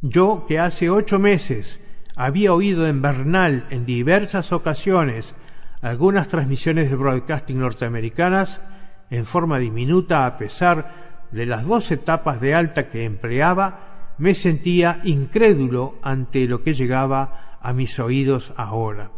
[0.02, 1.84] Yo que hace ocho meses
[2.16, 5.36] había oído en Bernal en diversas ocasiones
[5.82, 8.62] algunas transmisiones de broadcasting norteamericanas
[9.10, 15.02] en forma diminuta a pesar de las dos etapas de alta que empleaba, me sentía
[15.04, 19.12] incrédulo ante lo que llegaba a mis oídos ahora.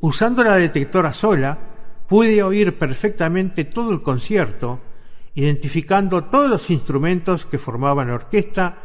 [0.00, 1.58] Usando la detectora sola,
[2.06, 4.80] pude oír perfectamente todo el concierto,
[5.34, 8.76] identificando todos los instrumentos que formaban la orquesta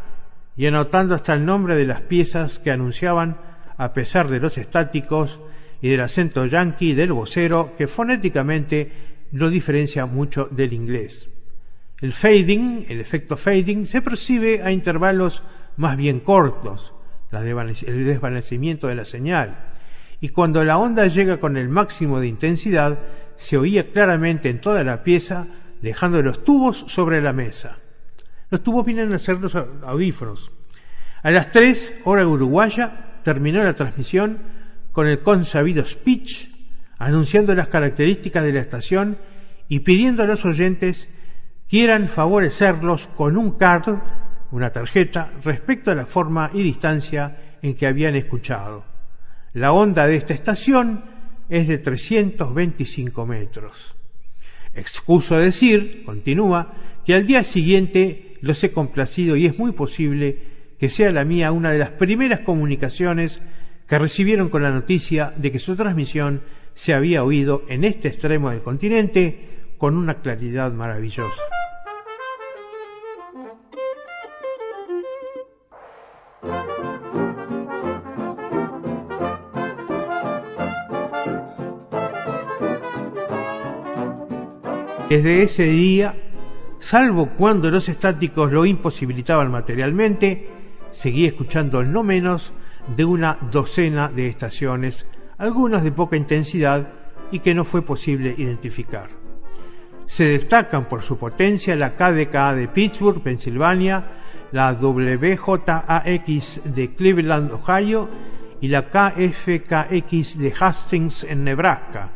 [0.55, 3.37] y anotando hasta el nombre de las piezas que anunciaban,
[3.77, 5.39] a pesar de los estáticos,
[5.81, 8.91] y del acento yanqui del vocero que fonéticamente
[9.31, 11.29] lo diferencia mucho del inglés.
[12.01, 15.43] El fading, el efecto fading, se percibe a intervalos
[15.77, 16.93] más bien cortos,
[17.31, 19.69] el desvanecimiento de la señal,
[20.21, 22.99] y cuando la onda llega con el máximo de intensidad,
[23.37, 25.47] se oía claramente en toda la pieza,
[25.81, 27.77] dejando los tubos sobre la mesa.
[28.49, 30.51] Los tubos vienen a ser los audífonos.
[31.23, 34.39] A las 3, hora uruguaya, terminó la transmisión
[34.99, 36.49] con el consabido speech
[36.97, 39.17] anunciando las características de la estación
[39.69, 41.07] y pidiendo a los oyentes
[41.69, 43.99] quieran favorecerlos con un card,
[44.51, 48.83] una tarjeta, respecto a la forma y distancia en que habían escuchado.
[49.53, 51.05] La onda de esta estación
[51.47, 53.95] es de 325 metros.
[54.73, 56.73] Excuso decir, continúa,
[57.05, 60.39] que al día siguiente los he complacido y es muy posible
[60.77, 63.41] que sea la mía una de las primeras comunicaciones
[63.89, 66.43] que recibieron con la noticia de que su transmisión
[66.75, 71.43] se había oído en este extremo del continente con una claridad maravillosa.
[85.09, 86.15] Desde ese día,
[86.77, 90.47] salvo cuando los estáticos lo imposibilitaban materialmente,
[90.91, 92.53] seguí escuchando no menos
[92.95, 95.05] de una docena de estaciones,
[95.37, 96.93] algunas de poca intensidad
[97.31, 99.09] y que no fue posible identificar.
[100.05, 104.05] Se destacan por su potencia la KDKA de Pittsburgh, Pensilvania,
[104.51, 108.09] la WJAX de Cleveland, Ohio
[108.59, 112.09] y la KFKX de Hastings en Nebraska.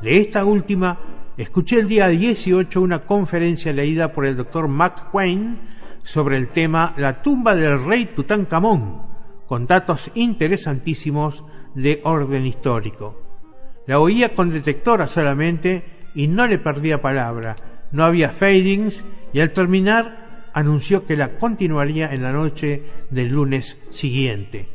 [0.00, 0.98] De esta última
[1.36, 5.60] escuché el día 18 una conferencia leída por el doctor McQuain
[6.02, 9.11] sobre el tema La tumba del rey Tutankamón,
[9.52, 13.20] con datos interesantísimos de orden histórico.
[13.86, 15.84] La oía con detectora solamente
[16.14, 17.56] y no le perdía palabra.
[17.90, 23.78] No había fadings y al terminar anunció que la continuaría en la noche del lunes
[23.90, 24.70] siguiente.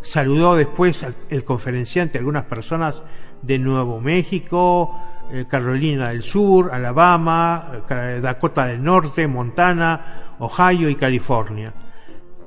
[0.00, 3.02] Saludó después el conferenciante a algunas personas
[3.42, 4.96] de Nuevo México,
[5.32, 11.74] eh, Carolina del Sur, Alabama, eh, Dakota del Norte, Montana, Ohio y California.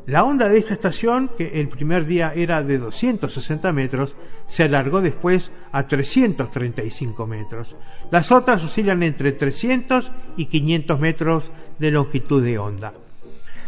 [0.06, 4.16] La onda de esta estación, que el primer día era de 260 metros,
[4.48, 7.76] se alargó después a 335 metros.
[8.10, 12.94] Las otras oscilan entre 300 y 500 metros de longitud de onda.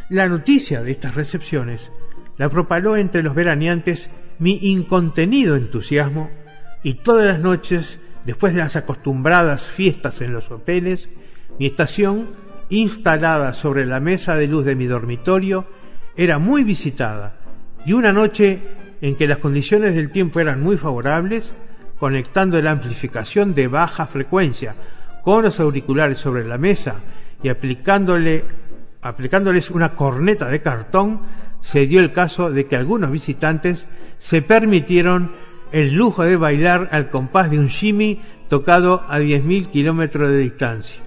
[0.09, 1.91] La noticia de estas recepciones
[2.37, 6.29] la propaló entre los veraneantes mi incontenido entusiasmo
[6.83, 11.09] y todas las noches Después de las acostumbradas fiestas en los hoteles,
[11.59, 12.29] mi estación,
[12.69, 15.65] instalada sobre la mesa de luz de mi dormitorio,
[16.15, 17.35] era muy visitada
[17.85, 18.59] y una noche
[19.01, 21.53] en que las condiciones del tiempo eran muy favorables,
[21.99, 24.75] conectando la amplificación de baja frecuencia
[25.23, 26.95] con los auriculares sobre la mesa
[27.41, 28.45] y aplicándole,
[29.01, 31.21] aplicándoles una corneta de cartón,
[31.61, 35.31] se dio el caso de que algunos visitantes se permitieron
[35.71, 41.01] el lujo de bailar al compás de un shimmy tocado a 10.000 kilómetros de distancia.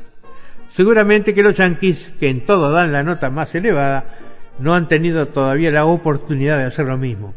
[0.69, 4.26] Seguramente que los yanquis, que en todo dan la nota más elevada,
[4.59, 7.35] no han tenido todavía la oportunidad de hacer lo mismo.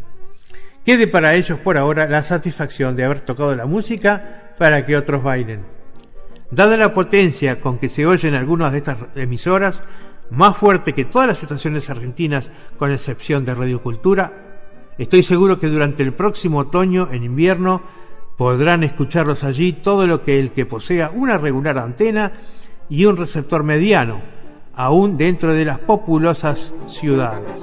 [0.86, 5.24] Quede para ellos por ahora la satisfacción de haber tocado la música para que otros
[5.24, 5.66] bailen.
[6.52, 9.84] Dada la potencia con que se oyen algunas de estas emisoras,
[10.32, 14.50] más fuerte que todas las estaciones argentinas con excepción de Radiocultura,
[15.00, 17.82] Estoy seguro que durante el próximo otoño, en invierno,
[18.38, 22.34] podrán escucharlos allí todo lo que el que posea una regular antena
[22.90, 24.22] y un receptor mediano,
[24.80, 27.62] aún dentro de las populosas ciudades.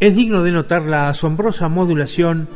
[0.00, 2.48] Es digno de notar la asombrosa modulación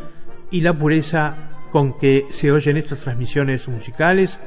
[0.50, 4.40] y la pureza con que se oyen estas transmisiones musicales,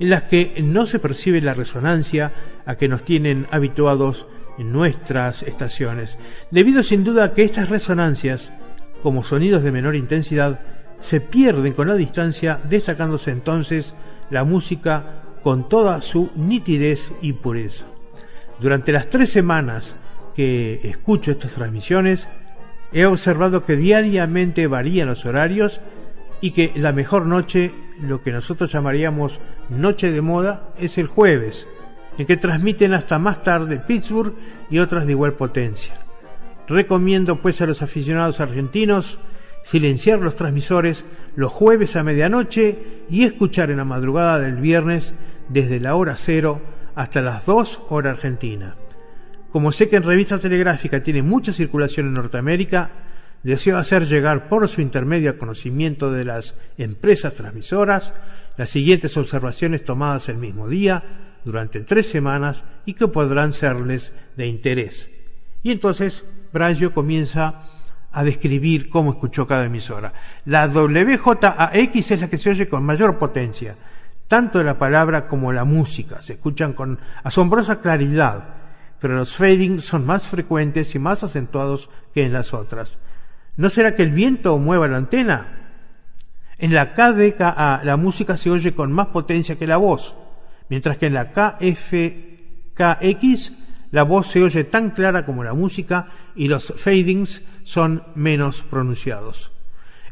[0.00, 2.32] en las que no se percibe la resonancia
[2.66, 4.26] a que nos tienen habituados
[4.58, 6.18] en nuestras estaciones,
[6.50, 8.52] debido sin duda a que estas resonancias,
[9.02, 10.60] como sonidos de menor intensidad,
[11.00, 13.94] se pierden con la distancia, destacándose entonces
[14.30, 17.86] la música con toda su nitidez y pureza.
[18.60, 19.96] Durante las tres semanas
[20.34, 22.28] que escucho estas transmisiones,
[22.92, 25.80] He observado que diariamente varían los horarios
[26.40, 31.66] y que la mejor noche, lo que nosotros llamaríamos noche de moda, es el jueves,
[32.18, 34.34] en que transmiten hasta más tarde Pittsburgh
[34.70, 35.94] y otras de igual potencia.
[36.68, 39.18] Recomiendo pues a los aficionados argentinos
[39.62, 41.04] silenciar los transmisores
[41.34, 45.14] los jueves a medianoche y escuchar en la madrugada del viernes
[45.48, 46.60] desde la hora cero
[46.94, 48.76] hasta las 2 hora argentina.
[49.50, 52.90] Como sé que en revista telegráfica tiene mucha circulación en Norteamérica,
[53.42, 58.14] deseo hacer llegar por su intermedio conocimiento de las empresas transmisoras
[58.56, 61.02] las siguientes observaciones tomadas el mismo día,
[61.46, 65.08] durante tres semanas y que podrán serles de interés.
[65.62, 67.62] Y entonces Brayo comienza
[68.10, 70.12] a describir cómo escuchó cada emisora.
[70.44, 73.76] La WJAX es la que se oye con mayor potencia,
[74.26, 78.48] tanto la palabra como la música se escuchan con asombrosa claridad,
[78.98, 82.98] pero los fadings son más frecuentes y más acentuados que en las otras.
[83.56, 85.46] ¿No será que el viento mueva la antena?
[86.58, 90.16] En la KDKA la música se oye con más potencia que la voz,
[90.68, 92.72] mientras que en la KFKX
[93.90, 99.52] la voz se oye tan clara como la música y los fadings son menos pronunciados.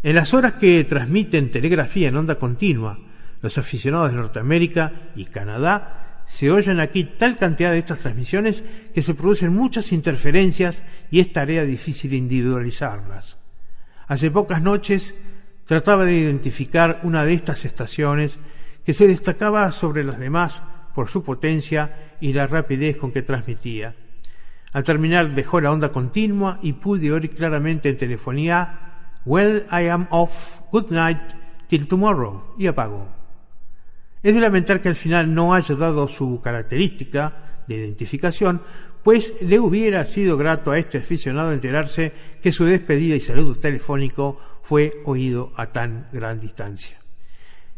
[0.02, 2.98] En las horas que transmiten telegrafía en onda continua,
[3.40, 9.02] los aficionados de Norteamérica y Canadá se oyen aquí tal cantidad de estas transmisiones que
[9.02, 13.38] se producen muchas interferencias y es tarea difícil individualizarlas.
[14.06, 15.14] Hace pocas noches
[15.66, 18.38] trataba de identificar una de estas estaciones
[18.84, 20.62] que se destacaba sobre las demás
[20.94, 23.94] por su potencia y la rapidez con que transmitía.
[24.72, 28.80] Al terminar dejó la onda continua y pude oír claramente en telefonía
[29.24, 31.18] Well, I am off, good night,
[31.68, 33.08] till tomorrow, y apagó.
[34.22, 38.62] Es de lamentar que al final no haya dado su característica de identificación,
[39.02, 42.12] pues le hubiera sido grato a este aficionado enterarse
[42.42, 46.98] que su despedida y saludo telefónico fue oído a tan gran distancia.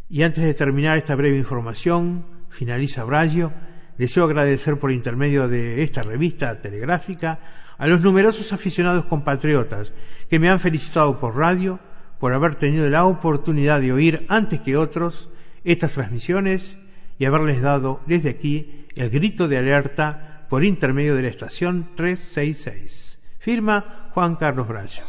[0.08, 3.52] Y antes de terminar esta breve información, finaliza Bragio,
[3.98, 7.40] deseo agradecer por intermedio de esta revista telegráfica
[7.76, 9.92] a los numerosos aficionados compatriotas
[10.30, 11.80] que me han felicitado por radio
[12.20, 15.28] por haber tenido la oportunidad de oír antes que otros
[15.64, 16.78] estas transmisiones
[17.18, 23.18] y haberles dado desde aquí el grito de alerta por intermedio de la estación 366.
[23.38, 25.02] Firma Juan Carlos Braya.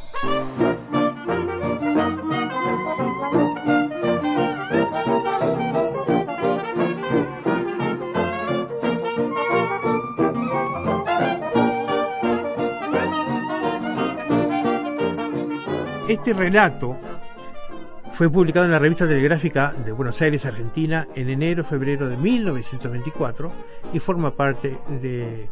[16.07, 16.95] Este relato
[18.13, 23.51] fue publicado en la revista telegráfica de Buenos Aires, Argentina, en enero-febrero de 1924
[23.91, 25.49] y forma parte de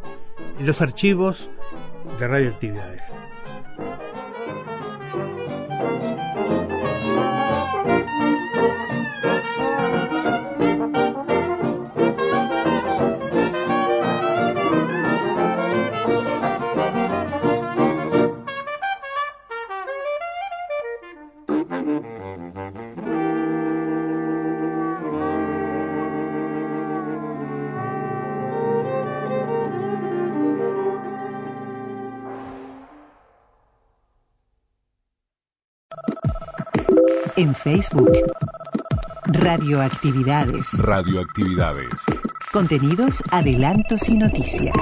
[0.60, 1.50] los archivos
[2.18, 3.18] de radioactividades.
[37.36, 38.08] En Facebook.
[39.26, 40.72] Radioactividades.
[40.78, 41.90] Radioactividades.
[42.50, 44.74] Contenidos, adelantos y noticias.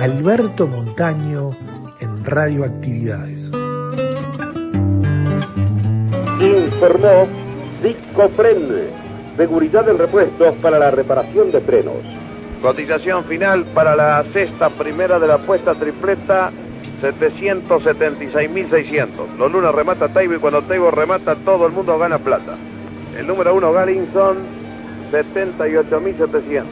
[0.00, 1.50] Alberto Montaño
[2.00, 3.50] en Radioactividades.
[6.40, 7.43] Informó
[7.84, 8.88] Discofren,
[9.36, 11.98] seguridad en repuestos para la reparación de frenos.
[12.62, 16.50] Cotización final para la sexta primera de la apuesta tripleta,
[17.02, 19.36] 776.600.
[19.38, 22.54] Los lunes remata Taibo y cuando Taibo remata todo el mundo gana plata.
[23.18, 24.38] El número uno Gallinson,
[25.12, 26.64] 78.700.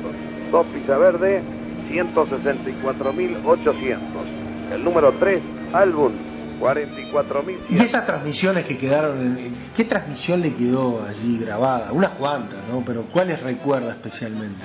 [0.50, 1.42] Dos Pisa Verde,
[1.90, 3.98] 164.800.
[4.72, 5.42] El número 3,
[5.74, 6.12] Album,
[6.62, 7.56] 44.000.
[7.70, 11.92] Y esas transmisiones que quedaron, en- ¿qué transmisión le quedó allí grabada?
[11.92, 12.84] Unas cuantas, ¿no?
[12.86, 14.64] Pero ¿cuáles recuerda especialmente?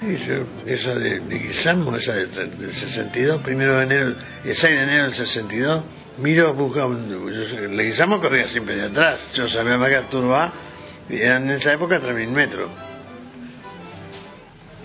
[0.00, 4.74] Sí, yo- esa de, de Guillermo, esa de del 62, primero de enero, el 6
[4.76, 5.82] de enero del 62,
[6.18, 9.96] miro, busca, un- yo sé, el Leguizamo corría siempre de atrás, yo sabía más que
[9.96, 10.52] Arturo A,
[11.08, 12.70] y eran en esa época 3.000 metros.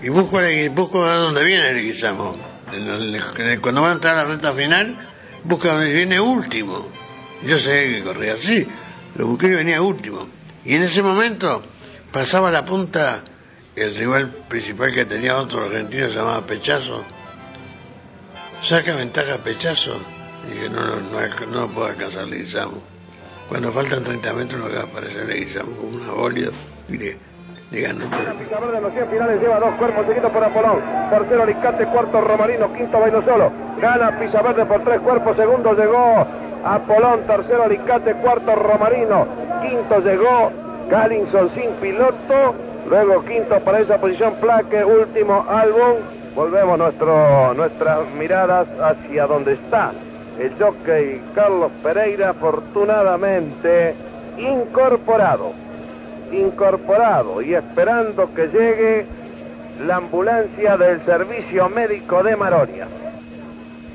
[0.04, 0.40] Y busco,
[0.74, 2.36] busco a dónde viene el Leguizamo.
[2.74, 4.96] En el- en el- cuando van a entrar a la recta final,
[5.44, 6.88] busca dónde viene último.
[7.44, 8.68] Yo sé que corría así,
[9.16, 10.28] lo busqué y venía último.
[10.64, 11.64] Y en ese momento
[12.12, 13.24] pasaba la punta
[13.76, 17.04] el rival principal que tenía otro argentino se llamaba Pechazo.
[18.62, 19.98] Saca ventaja Pechazo.
[20.48, 22.82] Y dije, no, no, no, no puedo alcanzar Leguizamo.
[23.48, 26.52] Cuando faltan 30 metros lo que va a aparecer Leguizamo como una bólida
[26.90, 26.98] y
[27.72, 30.80] le, ganó de los 100 finales lleva dos cuerpos seguidos por Apolón.
[31.10, 33.50] Tercero Alicante, cuarto Romarino, quinto Bailo Solo.
[33.82, 36.28] Gana Pizaverde por tres cuerpos, segundo llegó
[36.66, 39.26] Apolón, tercero Alicante, cuarto Romarino,
[39.62, 40.52] quinto llegó
[40.90, 42.56] Gallinson sin piloto.
[42.90, 46.02] Luego quinto para esa posición Plaque, último álbum.
[46.36, 46.78] Volvemos
[47.56, 49.92] nuestras miradas hacia donde está
[50.40, 53.96] el jockey Carlos Pereira, afortunadamente
[54.38, 55.54] incorporado
[56.32, 59.06] incorporado y esperando que llegue
[59.86, 62.88] la ambulancia del servicio médico de Maronia.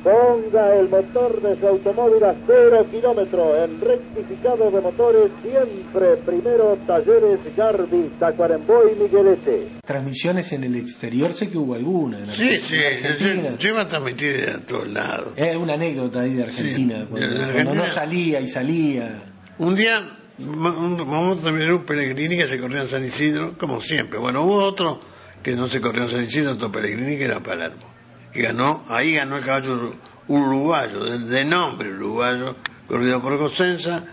[0.03, 6.17] Ponga el motor de su automóvil a cero kilómetro en rectificado de motores siempre.
[6.25, 9.67] Primero Talleres Garbi, Tacuarembó y Miguelete.
[9.85, 12.19] Transmisiones en el exterior, sé que hubo alguna.
[12.21, 13.51] en Sí, sí, Argentina.
[13.51, 15.33] yo, yo iba a transmitir a todos lados.
[15.35, 19.23] Es una anécdota ahí de Argentina, Sí, cuando, de cuando no salía y salía.
[19.59, 20.03] Un día
[20.39, 24.19] vamos terminar un Pellegrini que se corrió en San Isidro, como siempre.
[24.19, 25.01] Bueno, hubo otro
[25.43, 27.95] que no se corrió en San Isidro, otro Pellegrini que era Palermo.
[28.33, 29.97] Que ganó, ahí ganó el caballo ur-
[30.29, 32.57] uruguayo, de, nombre uruguayo,
[32.87, 34.05] corrido por Cosenza,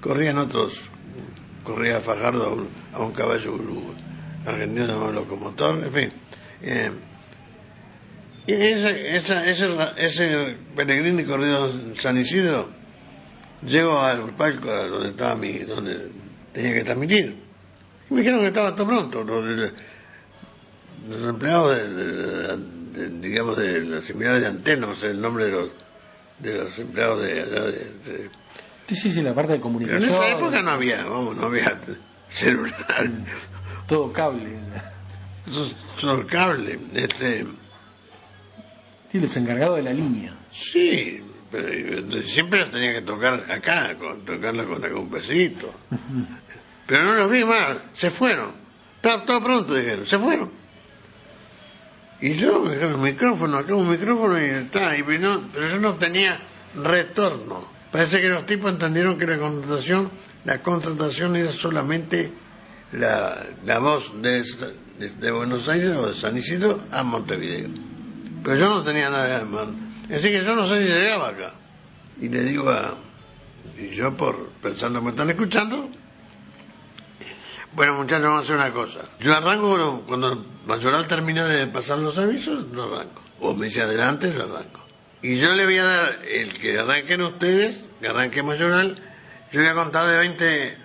[0.00, 0.80] corrían otros,
[1.64, 3.98] corría Fajardo a un, a un caballo uruguayo,
[4.46, 6.12] argentino, un locomotor, en fin.
[6.62, 6.90] Eh,
[8.46, 12.68] y ese, ese, ese Pellegrini corrido San Isidro,
[13.66, 16.10] Llego al palco donde estaba mi, donde
[16.52, 17.36] tenía que transmitir.
[18.08, 19.24] Y me dijeron que estaba todo pronto.
[19.24, 19.72] Los,
[21.08, 22.56] los empleados de, de-
[23.08, 25.70] de- digamos, de las similares de antena, no sé el nombre de los,
[26.38, 28.30] de los empleados de allá de,
[28.88, 30.10] Sí, sí, sí, la parte de Pero en comunicación.
[30.14, 31.78] esa época no había, vamos, no había
[32.28, 33.10] celular.
[33.86, 34.50] Todo cable.
[35.96, 36.78] Solo cable.
[36.94, 37.46] Este,
[39.10, 40.34] Sí, los encargados de la línea.
[40.52, 45.72] sí, pero eh, siempre las tenía que tocar acá, tocarla con algún pesito.
[46.86, 48.52] Pero no los vi más, se fueron.
[49.00, 50.50] Todo pronto, dijeron, se fueron.
[52.20, 55.94] Y yo me dijeron, micrófono, acá un micrófono y está, y vino, pero yo no
[55.96, 56.38] tenía
[56.74, 57.68] retorno.
[57.92, 60.10] Parece que los tipos entendieron que la contratación,
[60.44, 62.32] la contratación era solamente
[62.92, 64.42] la, la voz de,
[64.98, 67.68] de- de Buenos Aires o de San Isidro a Montevideo.
[68.42, 69.68] Pero yo no tenía nada más.
[70.10, 71.54] Así que yo no sé si llegaba acá.
[72.20, 72.96] Y le digo a...
[73.78, 75.88] Y yo por pensando me están escuchando,
[77.72, 79.08] bueno, muchachos, vamos a hacer una cosa.
[79.20, 83.22] Yo arranco cuando, cuando Mayoral termina de pasar los avisos, no arranco.
[83.40, 84.84] O me dice adelante, yo arranco.
[85.22, 88.96] Y yo le voy a dar el que arranquen ustedes, que arranque Mayoral,
[89.52, 90.78] yo voy a contar de 20,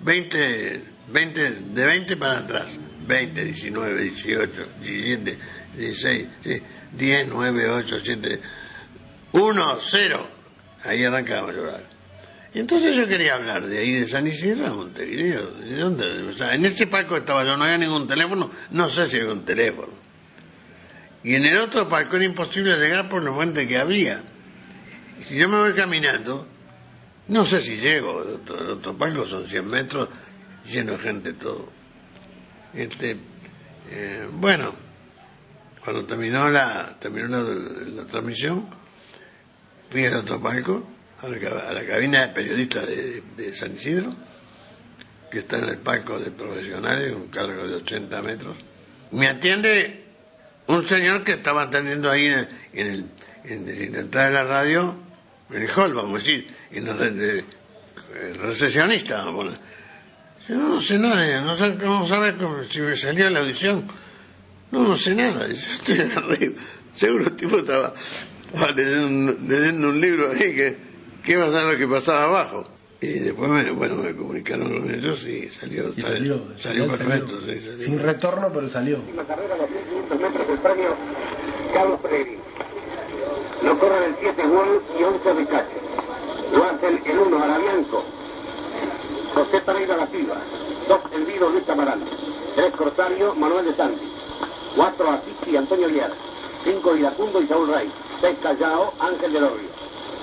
[0.00, 2.76] 20, 20, de 20 para atrás.
[3.06, 5.38] 20, 19, 18, 17,
[5.76, 6.62] 16, sí,
[6.92, 8.40] 10, 9, 8, 7,
[9.32, 10.28] 1, 0.
[10.84, 11.84] Ahí arranca Mayoral.
[12.54, 15.50] Y entonces yo quería hablar de ahí de San Isidro a Montevideo.
[15.52, 16.04] ¿De dónde?
[16.22, 19.32] O sea, en ese palco estaba yo, no había ningún teléfono, no sé si había
[19.32, 19.92] un teléfono.
[21.22, 24.22] Y en el otro palco era imposible llegar por los puentes que había.
[25.20, 26.46] Y si yo me voy caminando,
[27.28, 30.08] no sé si llego, el otro, el otro palco son 100 metros,
[30.64, 31.68] lleno de gente todo.
[32.72, 33.16] Este,
[33.90, 34.74] eh, bueno,
[35.86, 38.66] cuando terminó la, terminó la, transmisión,
[39.88, 40.84] fui al otro palco,
[41.22, 41.36] a la,
[41.68, 43.22] a la cabina de periodistas de,
[43.54, 44.12] San Isidro,
[45.30, 48.56] que está en el palco de profesionales, un cargo de 80 metros.
[49.12, 50.06] Me atiende
[50.66, 53.04] un señor que estaba atendiendo ahí en el, en el,
[53.84, 54.96] en el- de la radio,
[55.52, 57.44] en el hall, vamos a decir, en el, de-
[58.24, 59.56] el recesionista, poner.
[60.48, 62.34] Yo no sé nada, no sé cómo saber
[62.70, 63.86] si me salió la audición.
[64.70, 66.54] No, no sé nada, yo estoy arriba.
[66.92, 67.92] Seguro el tipo estaba,
[68.46, 70.76] estaba leyendo, un- leyendo un libro ahí que,
[71.24, 72.68] que iba a saber lo que pasaba abajo.
[73.00, 76.88] Y después, me, bueno, me comunicaron con ellos y salió, Y salió, salió, salió salió,
[76.88, 77.40] perfecto.
[77.40, 77.54] salió.
[77.60, 77.82] sí, salió.
[77.84, 78.96] Sin retorno, pero salió.
[78.98, 80.96] última carrera, los 1500 metros del premio
[81.74, 82.38] Carlos Pellegrini.
[83.62, 85.76] Lo corren el 7 Wall y 11 Ricache.
[86.52, 88.04] Lo hacen el 1 Arabianco.
[89.34, 90.42] José Pereira La Silva.
[90.88, 92.00] 2 Elvido Luis Amaral.
[92.54, 94.06] 3 Corsario Manuel de Santi.
[94.76, 96.12] 4 Asisi Antonio Guiar.
[96.64, 97.90] 5 Iracundo y Saúl Rey.
[98.20, 99.72] 6 Callao Ángel de los Ríos.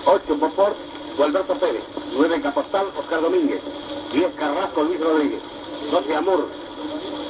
[0.06, 0.76] 8 Poport
[1.18, 1.84] Gualberto Pérez.
[2.16, 3.62] 9 Capostal Oscar Domínguez.
[4.14, 5.41] 10 Carrasco Luis Rodríguez.
[5.91, 6.47] 12 Amur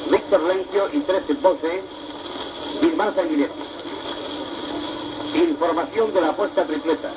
[0.09, 1.82] Víctor Lencio y 13 Pose,
[2.82, 3.53] Gilmán Sanguinetti.
[5.36, 7.11] Información de la apuesta tripleta.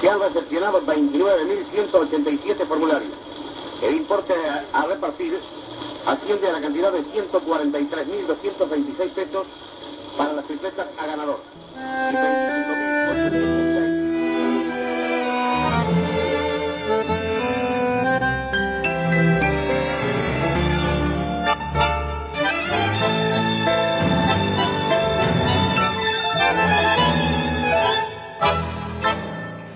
[0.00, 3.12] Se han recepcionado 29.187 formularios.
[3.82, 4.34] El importe
[4.72, 5.38] a repartir
[6.06, 9.46] asciende a la cantidad de 143.226 pesos
[10.16, 11.40] para las tripletas a ganador.
[11.74, 11.78] Y
[12.14, 14.06] 25.806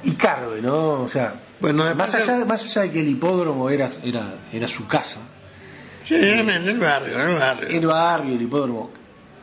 [0.05, 1.03] Y Carve, ¿no?
[1.03, 4.87] O sea, Bueno, más, allá, más allá de que el hipódromo era, era, era su
[4.87, 5.21] casa,
[6.07, 7.69] Sí, en el barrio, en el barrio.
[7.69, 8.91] el barrio, el hipódromo,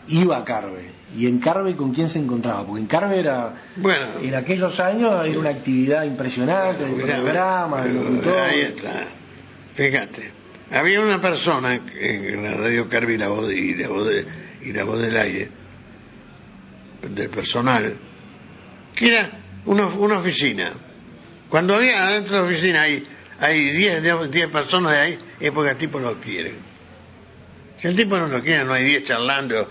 [0.08, 0.92] iba a Carve.
[1.16, 2.66] ¿Y en Carve con quién se encontraba?
[2.66, 7.90] Porque en Carve era, Bueno, en aquellos años era una actividad impresionante, Mira, programa, de
[7.90, 8.40] pero locutor.
[8.40, 9.08] Ahí está.
[9.74, 10.32] Fíjate.
[10.70, 14.26] Había una persona en la radio Carvi, la voz y la voz de,
[14.64, 15.50] y la voz del aire,
[17.10, 17.96] del personal,
[18.94, 19.30] que era
[19.66, 20.74] una, una oficina.
[21.48, 23.08] Cuando había adentro de la oficina hay,
[23.40, 26.54] hay 10, 10 personas de ahí, es porque el tipo no quiere.
[27.78, 29.68] Si el tipo no lo quiere, no hay 10 charlando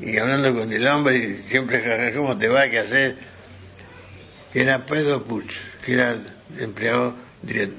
[0.00, 2.68] y hablando con el hombre y siempre, "Jaja, ¿cómo te va?
[2.68, 3.14] ¿Qué haces?
[4.54, 5.52] Era Pedro Puch,
[5.84, 6.16] que era
[6.58, 7.14] empleado,
[7.44, 7.72] direct-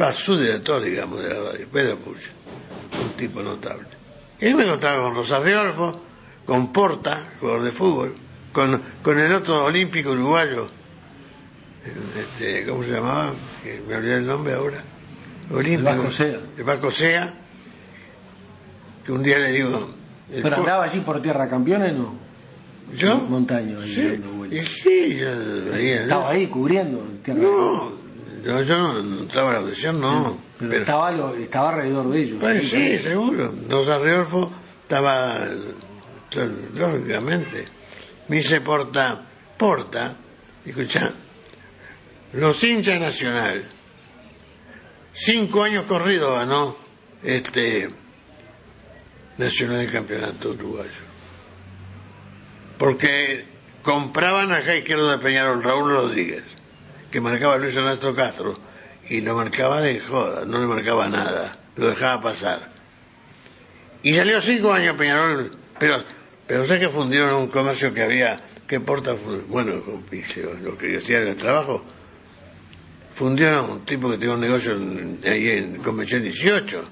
[0.00, 2.18] va, su director, digamos, de la radio, Pedro Puch,
[3.02, 3.86] un tipo notable.
[4.40, 6.02] Él me contaba con Rosa Riolfo,
[6.46, 8.14] con Porta, jugador de fútbol,
[8.52, 10.68] con, con el otro olímpico uruguayo,
[12.18, 13.32] este, ¿cómo se llamaba?
[13.62, 14.82] Que me olvidé el nombre ahora.
[15.50, 15.90] Olímpico.
[15.90, 16.38] El Vasco Sea.
[16.56, 17.34] El Vasco Sea,
[19.04, 19.94] que un día le digo...
[20.30, 22.14] Pero andaba allí por tierra campeones, ¿no?
[22.96, 23.16] ¿Yo?
[23.16, 24.58] Montaño, ahí Sí, dando vueltas.
[24.58, 25.28] y sí, yo
[25.74, 27.92] ahí, Estaba ahí cubriendo tierra No,
[28.44, 30.38] yo, yo no, no estaba en la audición, no.
[30.58, 32.36] Pero, estaba, lo, estaba alrededor de ellos.
[32.40, 32.98] Pues sí, ahí.
[32.98, 33.52] seguro.
[33.68, 34.50] Rosa Riolfo
[34.82, 35.48] estaba,
[36.76, 37.64] lógicamente.
[38.28, 39.22] Me dice Porta,
[39.56, 40.16] Porta,
[40.64, 41.10] escucha,
[42.32, 43.64] los hinchas nacional,
[45.12, 46.76] cinco años corridos ganó
[47.22, 47.88] este
[49.38, 50.90] Nacional del Campeonato Uruguayo.
[52.78, 53.46] Porque
[53.82, 56.44] compraban acá izquierdo de Peñarol Raúl Rodríguez,
[57.10, 58.54] que marcaba Luis Ernesto Castro,
[59.08, 62.70] y lo marcaba de joda, no le marcaba nada, lo dejaba pasar.
[64.02, 66.04] Y salió cinco años Peñarol, pero,
[66.46, 69.14] pero sé que fundieron un comercio que había, que porta,
[69.48, 69.82] bueno,
[70.62, 71.84] lo que decía del trabajo,
[73.20, 76.88] fundieron un tipo que tenía un negocio en- ahí en Convención 18,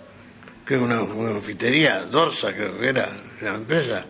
[0.66, 3.10] creo que una, una confitería, Dorsa creo que era
[3.40, 4.04] la empresa,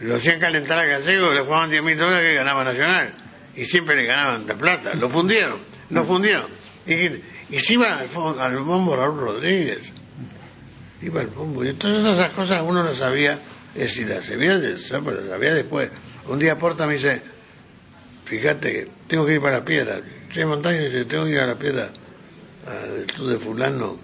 [0.00, 3.14] lo hacían calentar a Gallego, le jugaban 10 mil dólares que ganaba Nacional.
[3.54, 4.94] Y siempre le ganaban la plata.
[4.96, 5.58] Lo fundieron,
[5.90, 6.46] lo fundieron.
[6.84, 8.08] Y, y se iba al,
[8.40, 9.92] al bombo Raúl Rodríguez.
[11.00, 11.64] Iba al bombo.
[11.64, 13.38] Y todas esas cosas uno las sabía,
[13.76, 15.88] es decir, las sabía, de, pues las sabía después.
[16.26, 17.22] Un día Porta me dice,
[18.24, 20.00] fíjate que tengo que ir para la piedra.
[20.34, 21.90] Che, Montaño dice, tengo que ir a la piedra,
[22.66, 23.96] al estudio de fulano,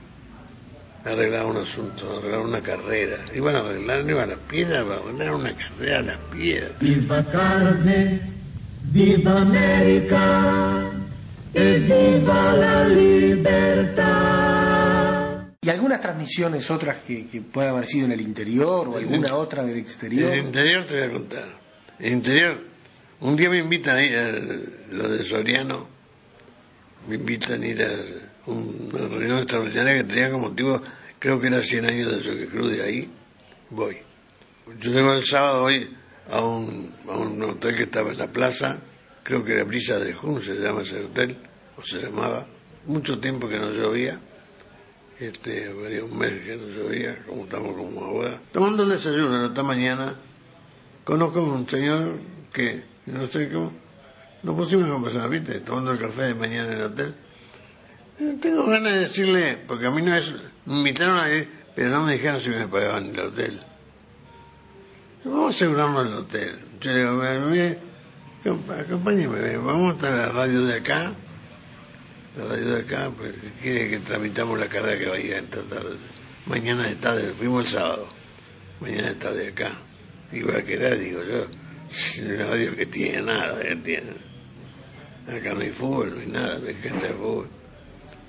[1.05, 3.17] a arreglar un asunto, a arreglar una carrera.
[3.35, 6.19] Iban a arreglar, no iban a las piedras, iban a arreglar una carrera a las
[6.31, 6.79] piedras.
[6.79, 8.33] Viva carne,
[8.93, 10.93] viva América,
[11.53, 14.21] e viva la libertad.
[15.63, 19.65] ¿Y algunas transmisiones otras que, que puedan haber sido en el interior o alguna otra
[19.65, 20.33] del exterior?
[20.33, 21.49] En el interior te voy a contar.
[21.99, 22.61] En el interior,
[23.19, 24.31] un día me invitan a ir a
[24.93, 25.99] lo de Soriano,
[27.09, 30.83] me invitan a ir a una reunión extraordinaria que tenía como motivo,
[31.19, 33.11] creo que era 100 años de Choque Cruz, ahí
[33.71, 33.99] voy.
[34.79, 35.97] Yo llego el sábado hoy
[36.31, 38.79] a un, a un hotel que estaba en la plaza,
[39.23, 41.37] creo que era Brisa de Jun, se llama ese hotel,
[41.77, 42.47] o se llamaba,
[42.87, 44.21] mucho tiempo que no llovía,
[45.19, 48.41] este, había un que no llovía, como estamos como ahora.
[48.53, 50.17] Tomando el desayuno esta mañana,
[51.05, 52.19] conozco a un señor
[52.53, 53.73] que, no sé cómo,
[54.43, 55.61] nos pusimos a conversar, ¿viste?
[55.61, 57.15] Tomando el café de mañana en el hotel.
[58.19, 60.35] Eh, Tengo ganas de decirle, porque a mí no es,
[60.67, 63.61] me invitaron a ir, pero no me dijeron si me pagaban el hotel.
[65.25, 66.59] Vamos a asegurarnos el hotel.
[66.81, 67.79] Yo le digo, "Mira, mire,
[68.83, 71.13] acompáñeme, vamos hasta la radio de acá.
[72.39, 75.97] La radio de acá, pues quiere que tramitamos la carrera que vaya a tarde.
[76.47, 78.09] Mañana de tarde, fuimos el sábado.
[78.81, 79.73] Mañana de tarde acá.
[80.33, 81.47] Iba a querer, digo yo,
[82.25, 84.30] una radio que tiene nada, que tiene.
[85.29, 87.49] Acá no hay fútbol, no hay nada, no hay gente de fútbol.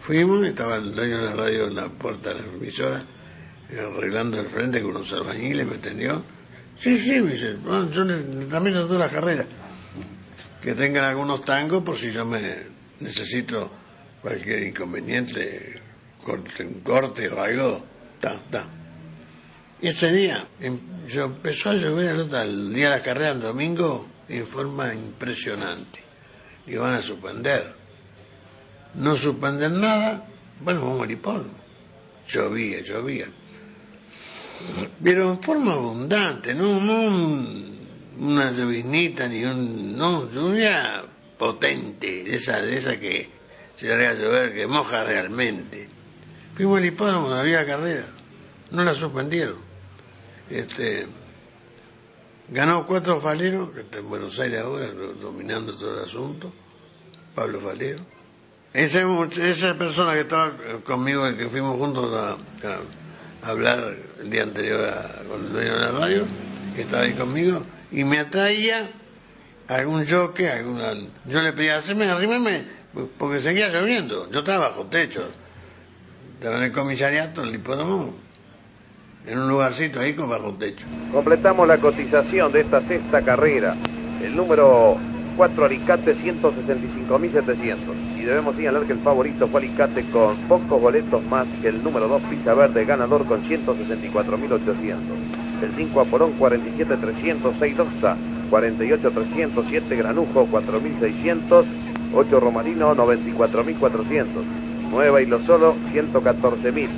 [0.01, 3.03] Fuimos, estaba el dueño de la radio en la puerta de la emisora,
[3.69, 6.23] arreglando el frente con unos albañiles, me atendió.
[6.77, 8.05] Sí, sí, me dice, "Ah, yo
[8.49, 9.45] también todas las carreras.
[10.61, 12.41] Que tengan algunos tangos por si yo me
[12.99, 13.71] necesito
[14.21, 15.81] cualquier inconveniente,
[16.23, 17.85] corte, un corte o algo.
[18.19, 18.67] Ta, ta.
[19.81, 24.07] Y ese día, em- yo empezó a llover el día de la carrera, el domingo,
[24.29, 26.01] en forma impresionante.
[26.67, 27.73] Y van a suspender.
[28.95, 30.25] No suspenden nada,
[30.61, 31.49] bueno, vamos a morir polvo.
[32.27, 33.27] Llovía, llovía.
[35.03, 37.87] Pero en forma abundante, no, no un-
[38.19, 39.97] una lloviznita ni un.
[39.97, 41.03] No, lluvia
[41.37, 43.29] potente, de esa, de esa que
[43.73, 45.87] se larga a llover, que moja realmente.
[46.55, 48.05] Fuimos al hipódromo, no había carrera,
[48.69, 49.57] no la suspendieron.
[50.49, 51.07] Este,
[52.51, 56.51] ganó cuatro Faleros, que está en Buenos Aires ahora, do- dominando todo el asunto,
[57.33, 58.01] Pablo Falero.
[58.73, 59.01] Esa,
[59.41, 60.51] esa persona que estaba
[60.85, 62.37] conmigo, que fuimos juntos a,
[63.49, 66.25] hablar el día anterior a- con el dueño de la radio,
[66.75, 68.89] que estaba ahí conmigo, y me atraía
[69.67, 70.93] algún jockey, alguna,
[71.25, 72.65] yo le pedía, hacerme, arrímame,
[73.17, 75.27] porque seguía lloviendo, yo estaba bajo techo,
[76.35, 78.15] estaba en el comisariato, en el hipódromo,
[79.25, 80.85] en un lugarcito ahí con bajo techo.
[81.11, 83.75] Completamos la cotización de esta sexta carrera.
[84.23, 84.97] El número
[85.37, 87.75] 4 Alicate 165.700.
[88.17, 92.07] Y debemos señalar que el favorito fue Alicate con pocos boletos más que el número
[92.07, 94.95] 2 Pizza Verde ganador con 164.800.
[95.63, 98.17] El 5 Apolón 47.300, 6 Doxa
[98.49, 101.65] 48.300, Granujo 4.600,
[102.13, 104.25] 8 Romarino 94.400,
[104.91, 106.89] 9 Hilo Solo 114.000,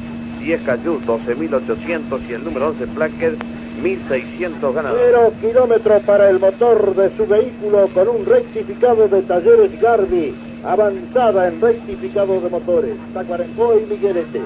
[0.44, 3.38] 10 Cayú 12.800 y el número 11 Plaquet
[3.82, 5.04] 1.600 ganadores.
[5.06, 10.34] Cero kilómetros para el motor de su vehículo con un rectificado de talleres Garbi.
[10.66, 12.96] Avanzada en rectificado de motores.
[13.14, 14.42] Tacuarembó y Miguelete.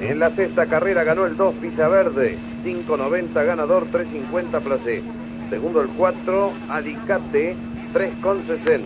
[0.00, 5.02] En la sexta carrera ganó el 2 Pizza Verde, 5.90 ganador, 3.50 placé.
[5.50, 7.54] Segundo el 4 Alicate,
[7.94, 8.80] 3.60.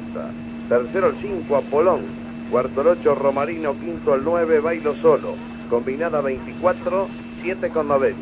[0.68, 2.00] Tercero el 5 Apolón.
[2.50, 5.55] Cuarto el 8 Romarino, quinto el 9 Bailo Solo.
[5.66, 7.08] Combinada 24,
[7.42, 8.14] 7.90.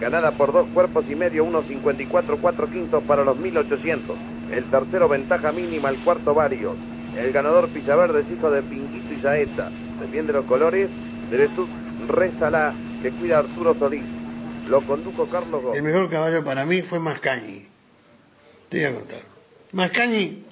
[0.00, 4.16] Ganada por dos cuerpos y medio, 1.54, 4 quintos para los 1800.
[4.52, 6.76] El tercero ventaja mínima, el cuarto varios.
[7.16, 9.70] El ganador Verde es hijo de Pinguito y Saeta.
[10.00, 10.90] Defiende los colores
[11.30, 11.68] de Jesús
[12.08, 14.04] Rezala, que cuida Arturo Solís.
[14.68, 15.78] Lo condujo Carlos Gómez.
[15.78, 17.66] El mejor caballo para mí fue Mascañi.
[18.68, 19.22] Te voy a contar.
[19.72, 20.44] Mascañi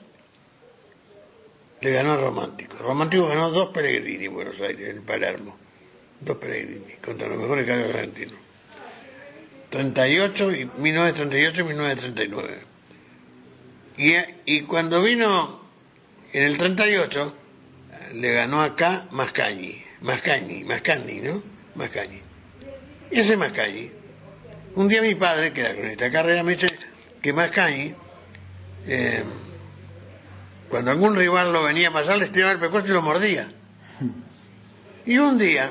[1.85, 2.79] le ganó Romántico.
[2.79, 5.55] Romántico ganó dos Pellegrini en Buenos Aires, en Palermo.
[6.21, 8.35] Dos Pellegrini, contra los mejores caballos argentinos.
[9.71, 12.59] 38, y 1938 y 1939.
[13.97, 14.15] Y,
[14.47, 15.61] y cuando vino
[16.33, 17.35] en el 38,
[18.15, 19.83] le ganó acá Mascañi.
[20.01, 21.43] Mascañi, Mascani, ¿no?
[21.75, 22.21] Mascañi.
[23.11, 23.91] Y ese Mascañi,
[24.77, 26.67] un día mi padre, que era con esta carrera, me dice
[27.23, 27.95] que Mascañi,
[28.87, 29.25] eh,
[30.69, 33.53] cuando algún rival lo venía a pasar, le estiraba el pescuezo y lo mordía.
[35.07, 35.71] Y un día,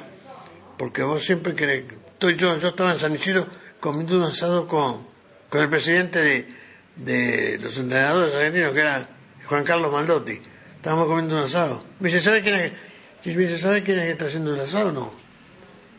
[0.78, 3.48] porque vos siempre querés, estoy yo, yo estaba en San Isidro
[3.80, 5.06] comiendo un asado con,
[5.50, 6.48] con el presidente de,
[6.96, 9.08] de los entrenadores argentinos, que era
[9.46, 10.40] Juan Carlos Maldotti.
[10.76, 11.84] Estábamos comiendo un asado.
[12.00, 12.72] Me dice, ¿sabe quién es?
[13.26, 15.12] Me ¿sabe quién que está haciendo el asado o no?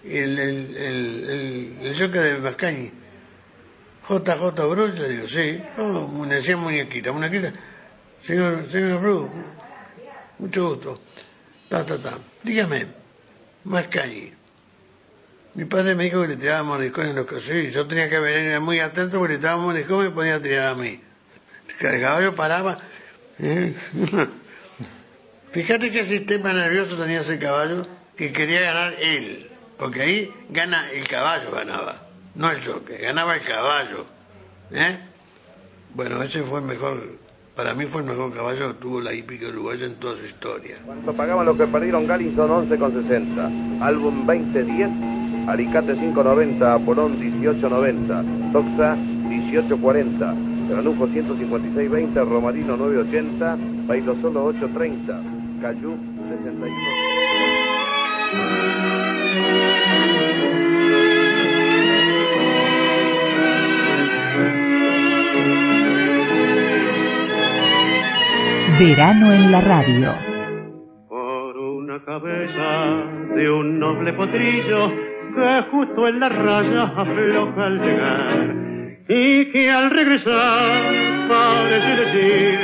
[0.05, 1.31] El, el, el,
[1.81, 2.93] el, el de Mascañi.
[4.07, 5.63] JJ Bruce, le digo, sí.
[5.79, 7.55] Oh, me decía muñequita, muñequita.
[8.21, 9.33] Señor, señor Bruce,
[10.39, 11.01] mucho gusto.
[11.71, 12.19] Ta, ta, ta.
[12.43, 12.89] Dígame,
[13.65, 14.35] Mascañi.
[15.55, 17.73] Mi padre me dijo que le tiraba mordiscones en los caballos.
[17.73, 20.75] Yo tenía que venir muy atento porque le tiraba mordiscones y me podía tirar a
[20.75, 21.01] mí.
[21.81, 22.79] El caballo paraba.
[23.39, 23.75] ¿eh?
[25.53, 27.87] Fíjate qué sistema nervioso tenía ese caballo
[28.17, 29.51] que quería ganar él.
[29.79, 32.09] Porque ahí gana el caballo, ganaba.
[32.35, 34.07] No el choque, ganaba el caballo.
[34.73, 34.99] ¿eh?
[35.95, 37.19] Bueno, ese fue el mejor,
[37.55, 40.79] para mí fue el mejor caballo que tuvo la hípica uruguaya en toda su historia.
[40.85, 43.83] Cuando pagaban lo que perdieron Gallinson 11,60.
[43.83, 44.91] Álbum 2010,
[45.47, 48.97] Alicate 5,90, Apolón 18,90, Toxa
[49.29, 50.35] 18,40,
[50.69, 55.97] Granujo 156,20, Romarino 9,80, Bailo Solo 8,30, Cayú
[56.29, 56.75] 61.
[68.79, 70.15] Verano en la radio.
[71.09, 78.57] Por una cabeza de un noble potrillo que justo en la raya afloja al llegar
[79.09, 82.59] y que al regresar parece decir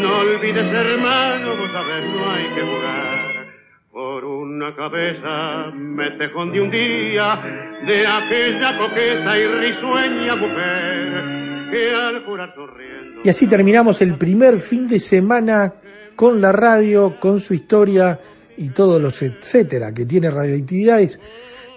[0.00, 3.46] no olvides hermano, vos sabés no hay que jugar
[3.92, 7.40] por una cabeza me tejón de un día
[7.86, 14.58] de aquella coqueta y risueña mujer que al jurar sonriendo Y así terminamos el primer
[14.58, 15.74] fin de semana
[16.14, 18.20] con la radio, con su historia
[18.56, 21.20] y todos los etcétera que tiene radioactividades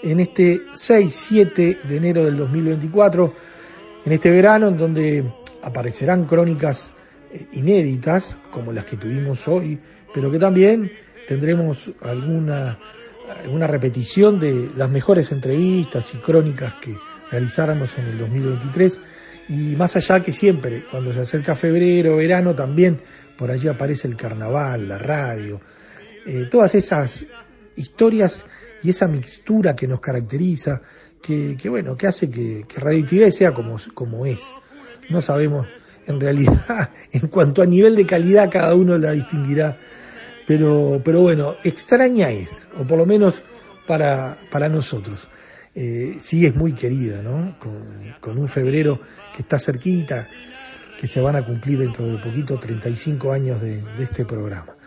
[0.04, 3.34] en este 6-7 de enero del 2024,
[4.06, 6.91] en este verano en donde aparecerán crónicas
[7.32, 9.80] eh, inéditas como las que tuvimos hoy,
[10.14, 10.91] pero que también
[11.28, 12.80] tendremos alguna,
[13.43, 16.95] alguna repetición de las mejores entrevistas y crónicas que
[17.30, 19.00] realizáramos en el 2023
[19.50, 23.02] y más allá que siempre, cuando se acerca febrero, verano, también
[23.38, 25.60] por allí aparece el carnaval, la radio,
[26.26, 27.26] eh, todas esas
[27.76, 28.45] historias
[28.84, 30.82] y esa mixtura que nos caracteriza,
[31.21, 34.51] que, que bueno, que hace que, que radioactividad sea como, como es.
[35.09, 35.67] No sabemos
[36.05, 39.77] en realidad en cuanto a nivel de calidad cada uno la distinguirá,
[40.47, 43.43] pero, pero bueno, extraña es, o por lo menos
[43.88, 45.30] para, para nosotros.
[45.75, 47.57] Eh, sí es muy querida, ¿no?
[47.59, 48.99] Con, con, un febrero
[49.36, 50.27] que está cerquita,
[50.97, 54.78] que se van a cumplir dentro de poquito 35 años de, de este programa.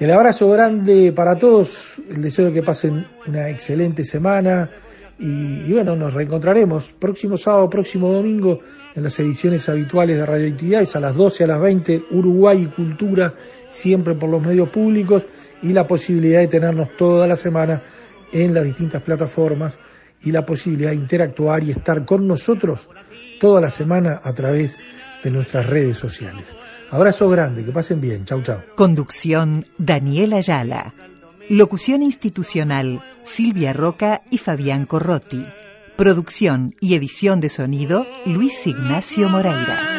[0.00, 4.70] El abrazo grande para todos, el deseo de que pasen una excelente semana
[5.18, 8.60] Y, y, bueno, nos reencontraremos próximo sábado, próximo domingo
[8.94, 13.34] en las ediciones habituales de Radioactividades a las 12, a las 20, Uruguay y Cultura,
[13.66, 15.26] siempre por los medios públicos
[15.60, 17.82] y la posibilidad de tenernos toda la semana
[18.32, 19.78] en las distintas plataformas
[20.22, 22.88] y la posibilidad de interactuar y estar con nosotros
[23.38, 24.78] toda la semana a través
[25.22, 26.56] de nuestras redes sociales.
[26.90, 28.24] Abrazo grande, que pasen bien.
[28.24, 28.58] Chau, chau.
[28.74, 30.94] Conducción Daniela Ayala.
[31.48, 35.44] Locución institucional Silvia Roca y Fabián Corrotti.
[35.96, 39.98] Producción y edición de sonido Luis Ignacio Moreira.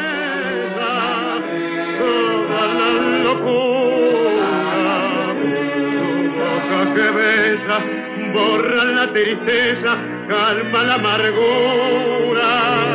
[8.33, 12.90] borra la tristeza, calma la amargura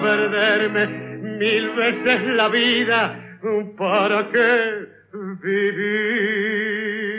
[0.00, 0.86] perderme
[1.38, 3.38] mil veces la vida?
[3.76, 4.86] ¿Para qué
[5.42, 7.17] vivir?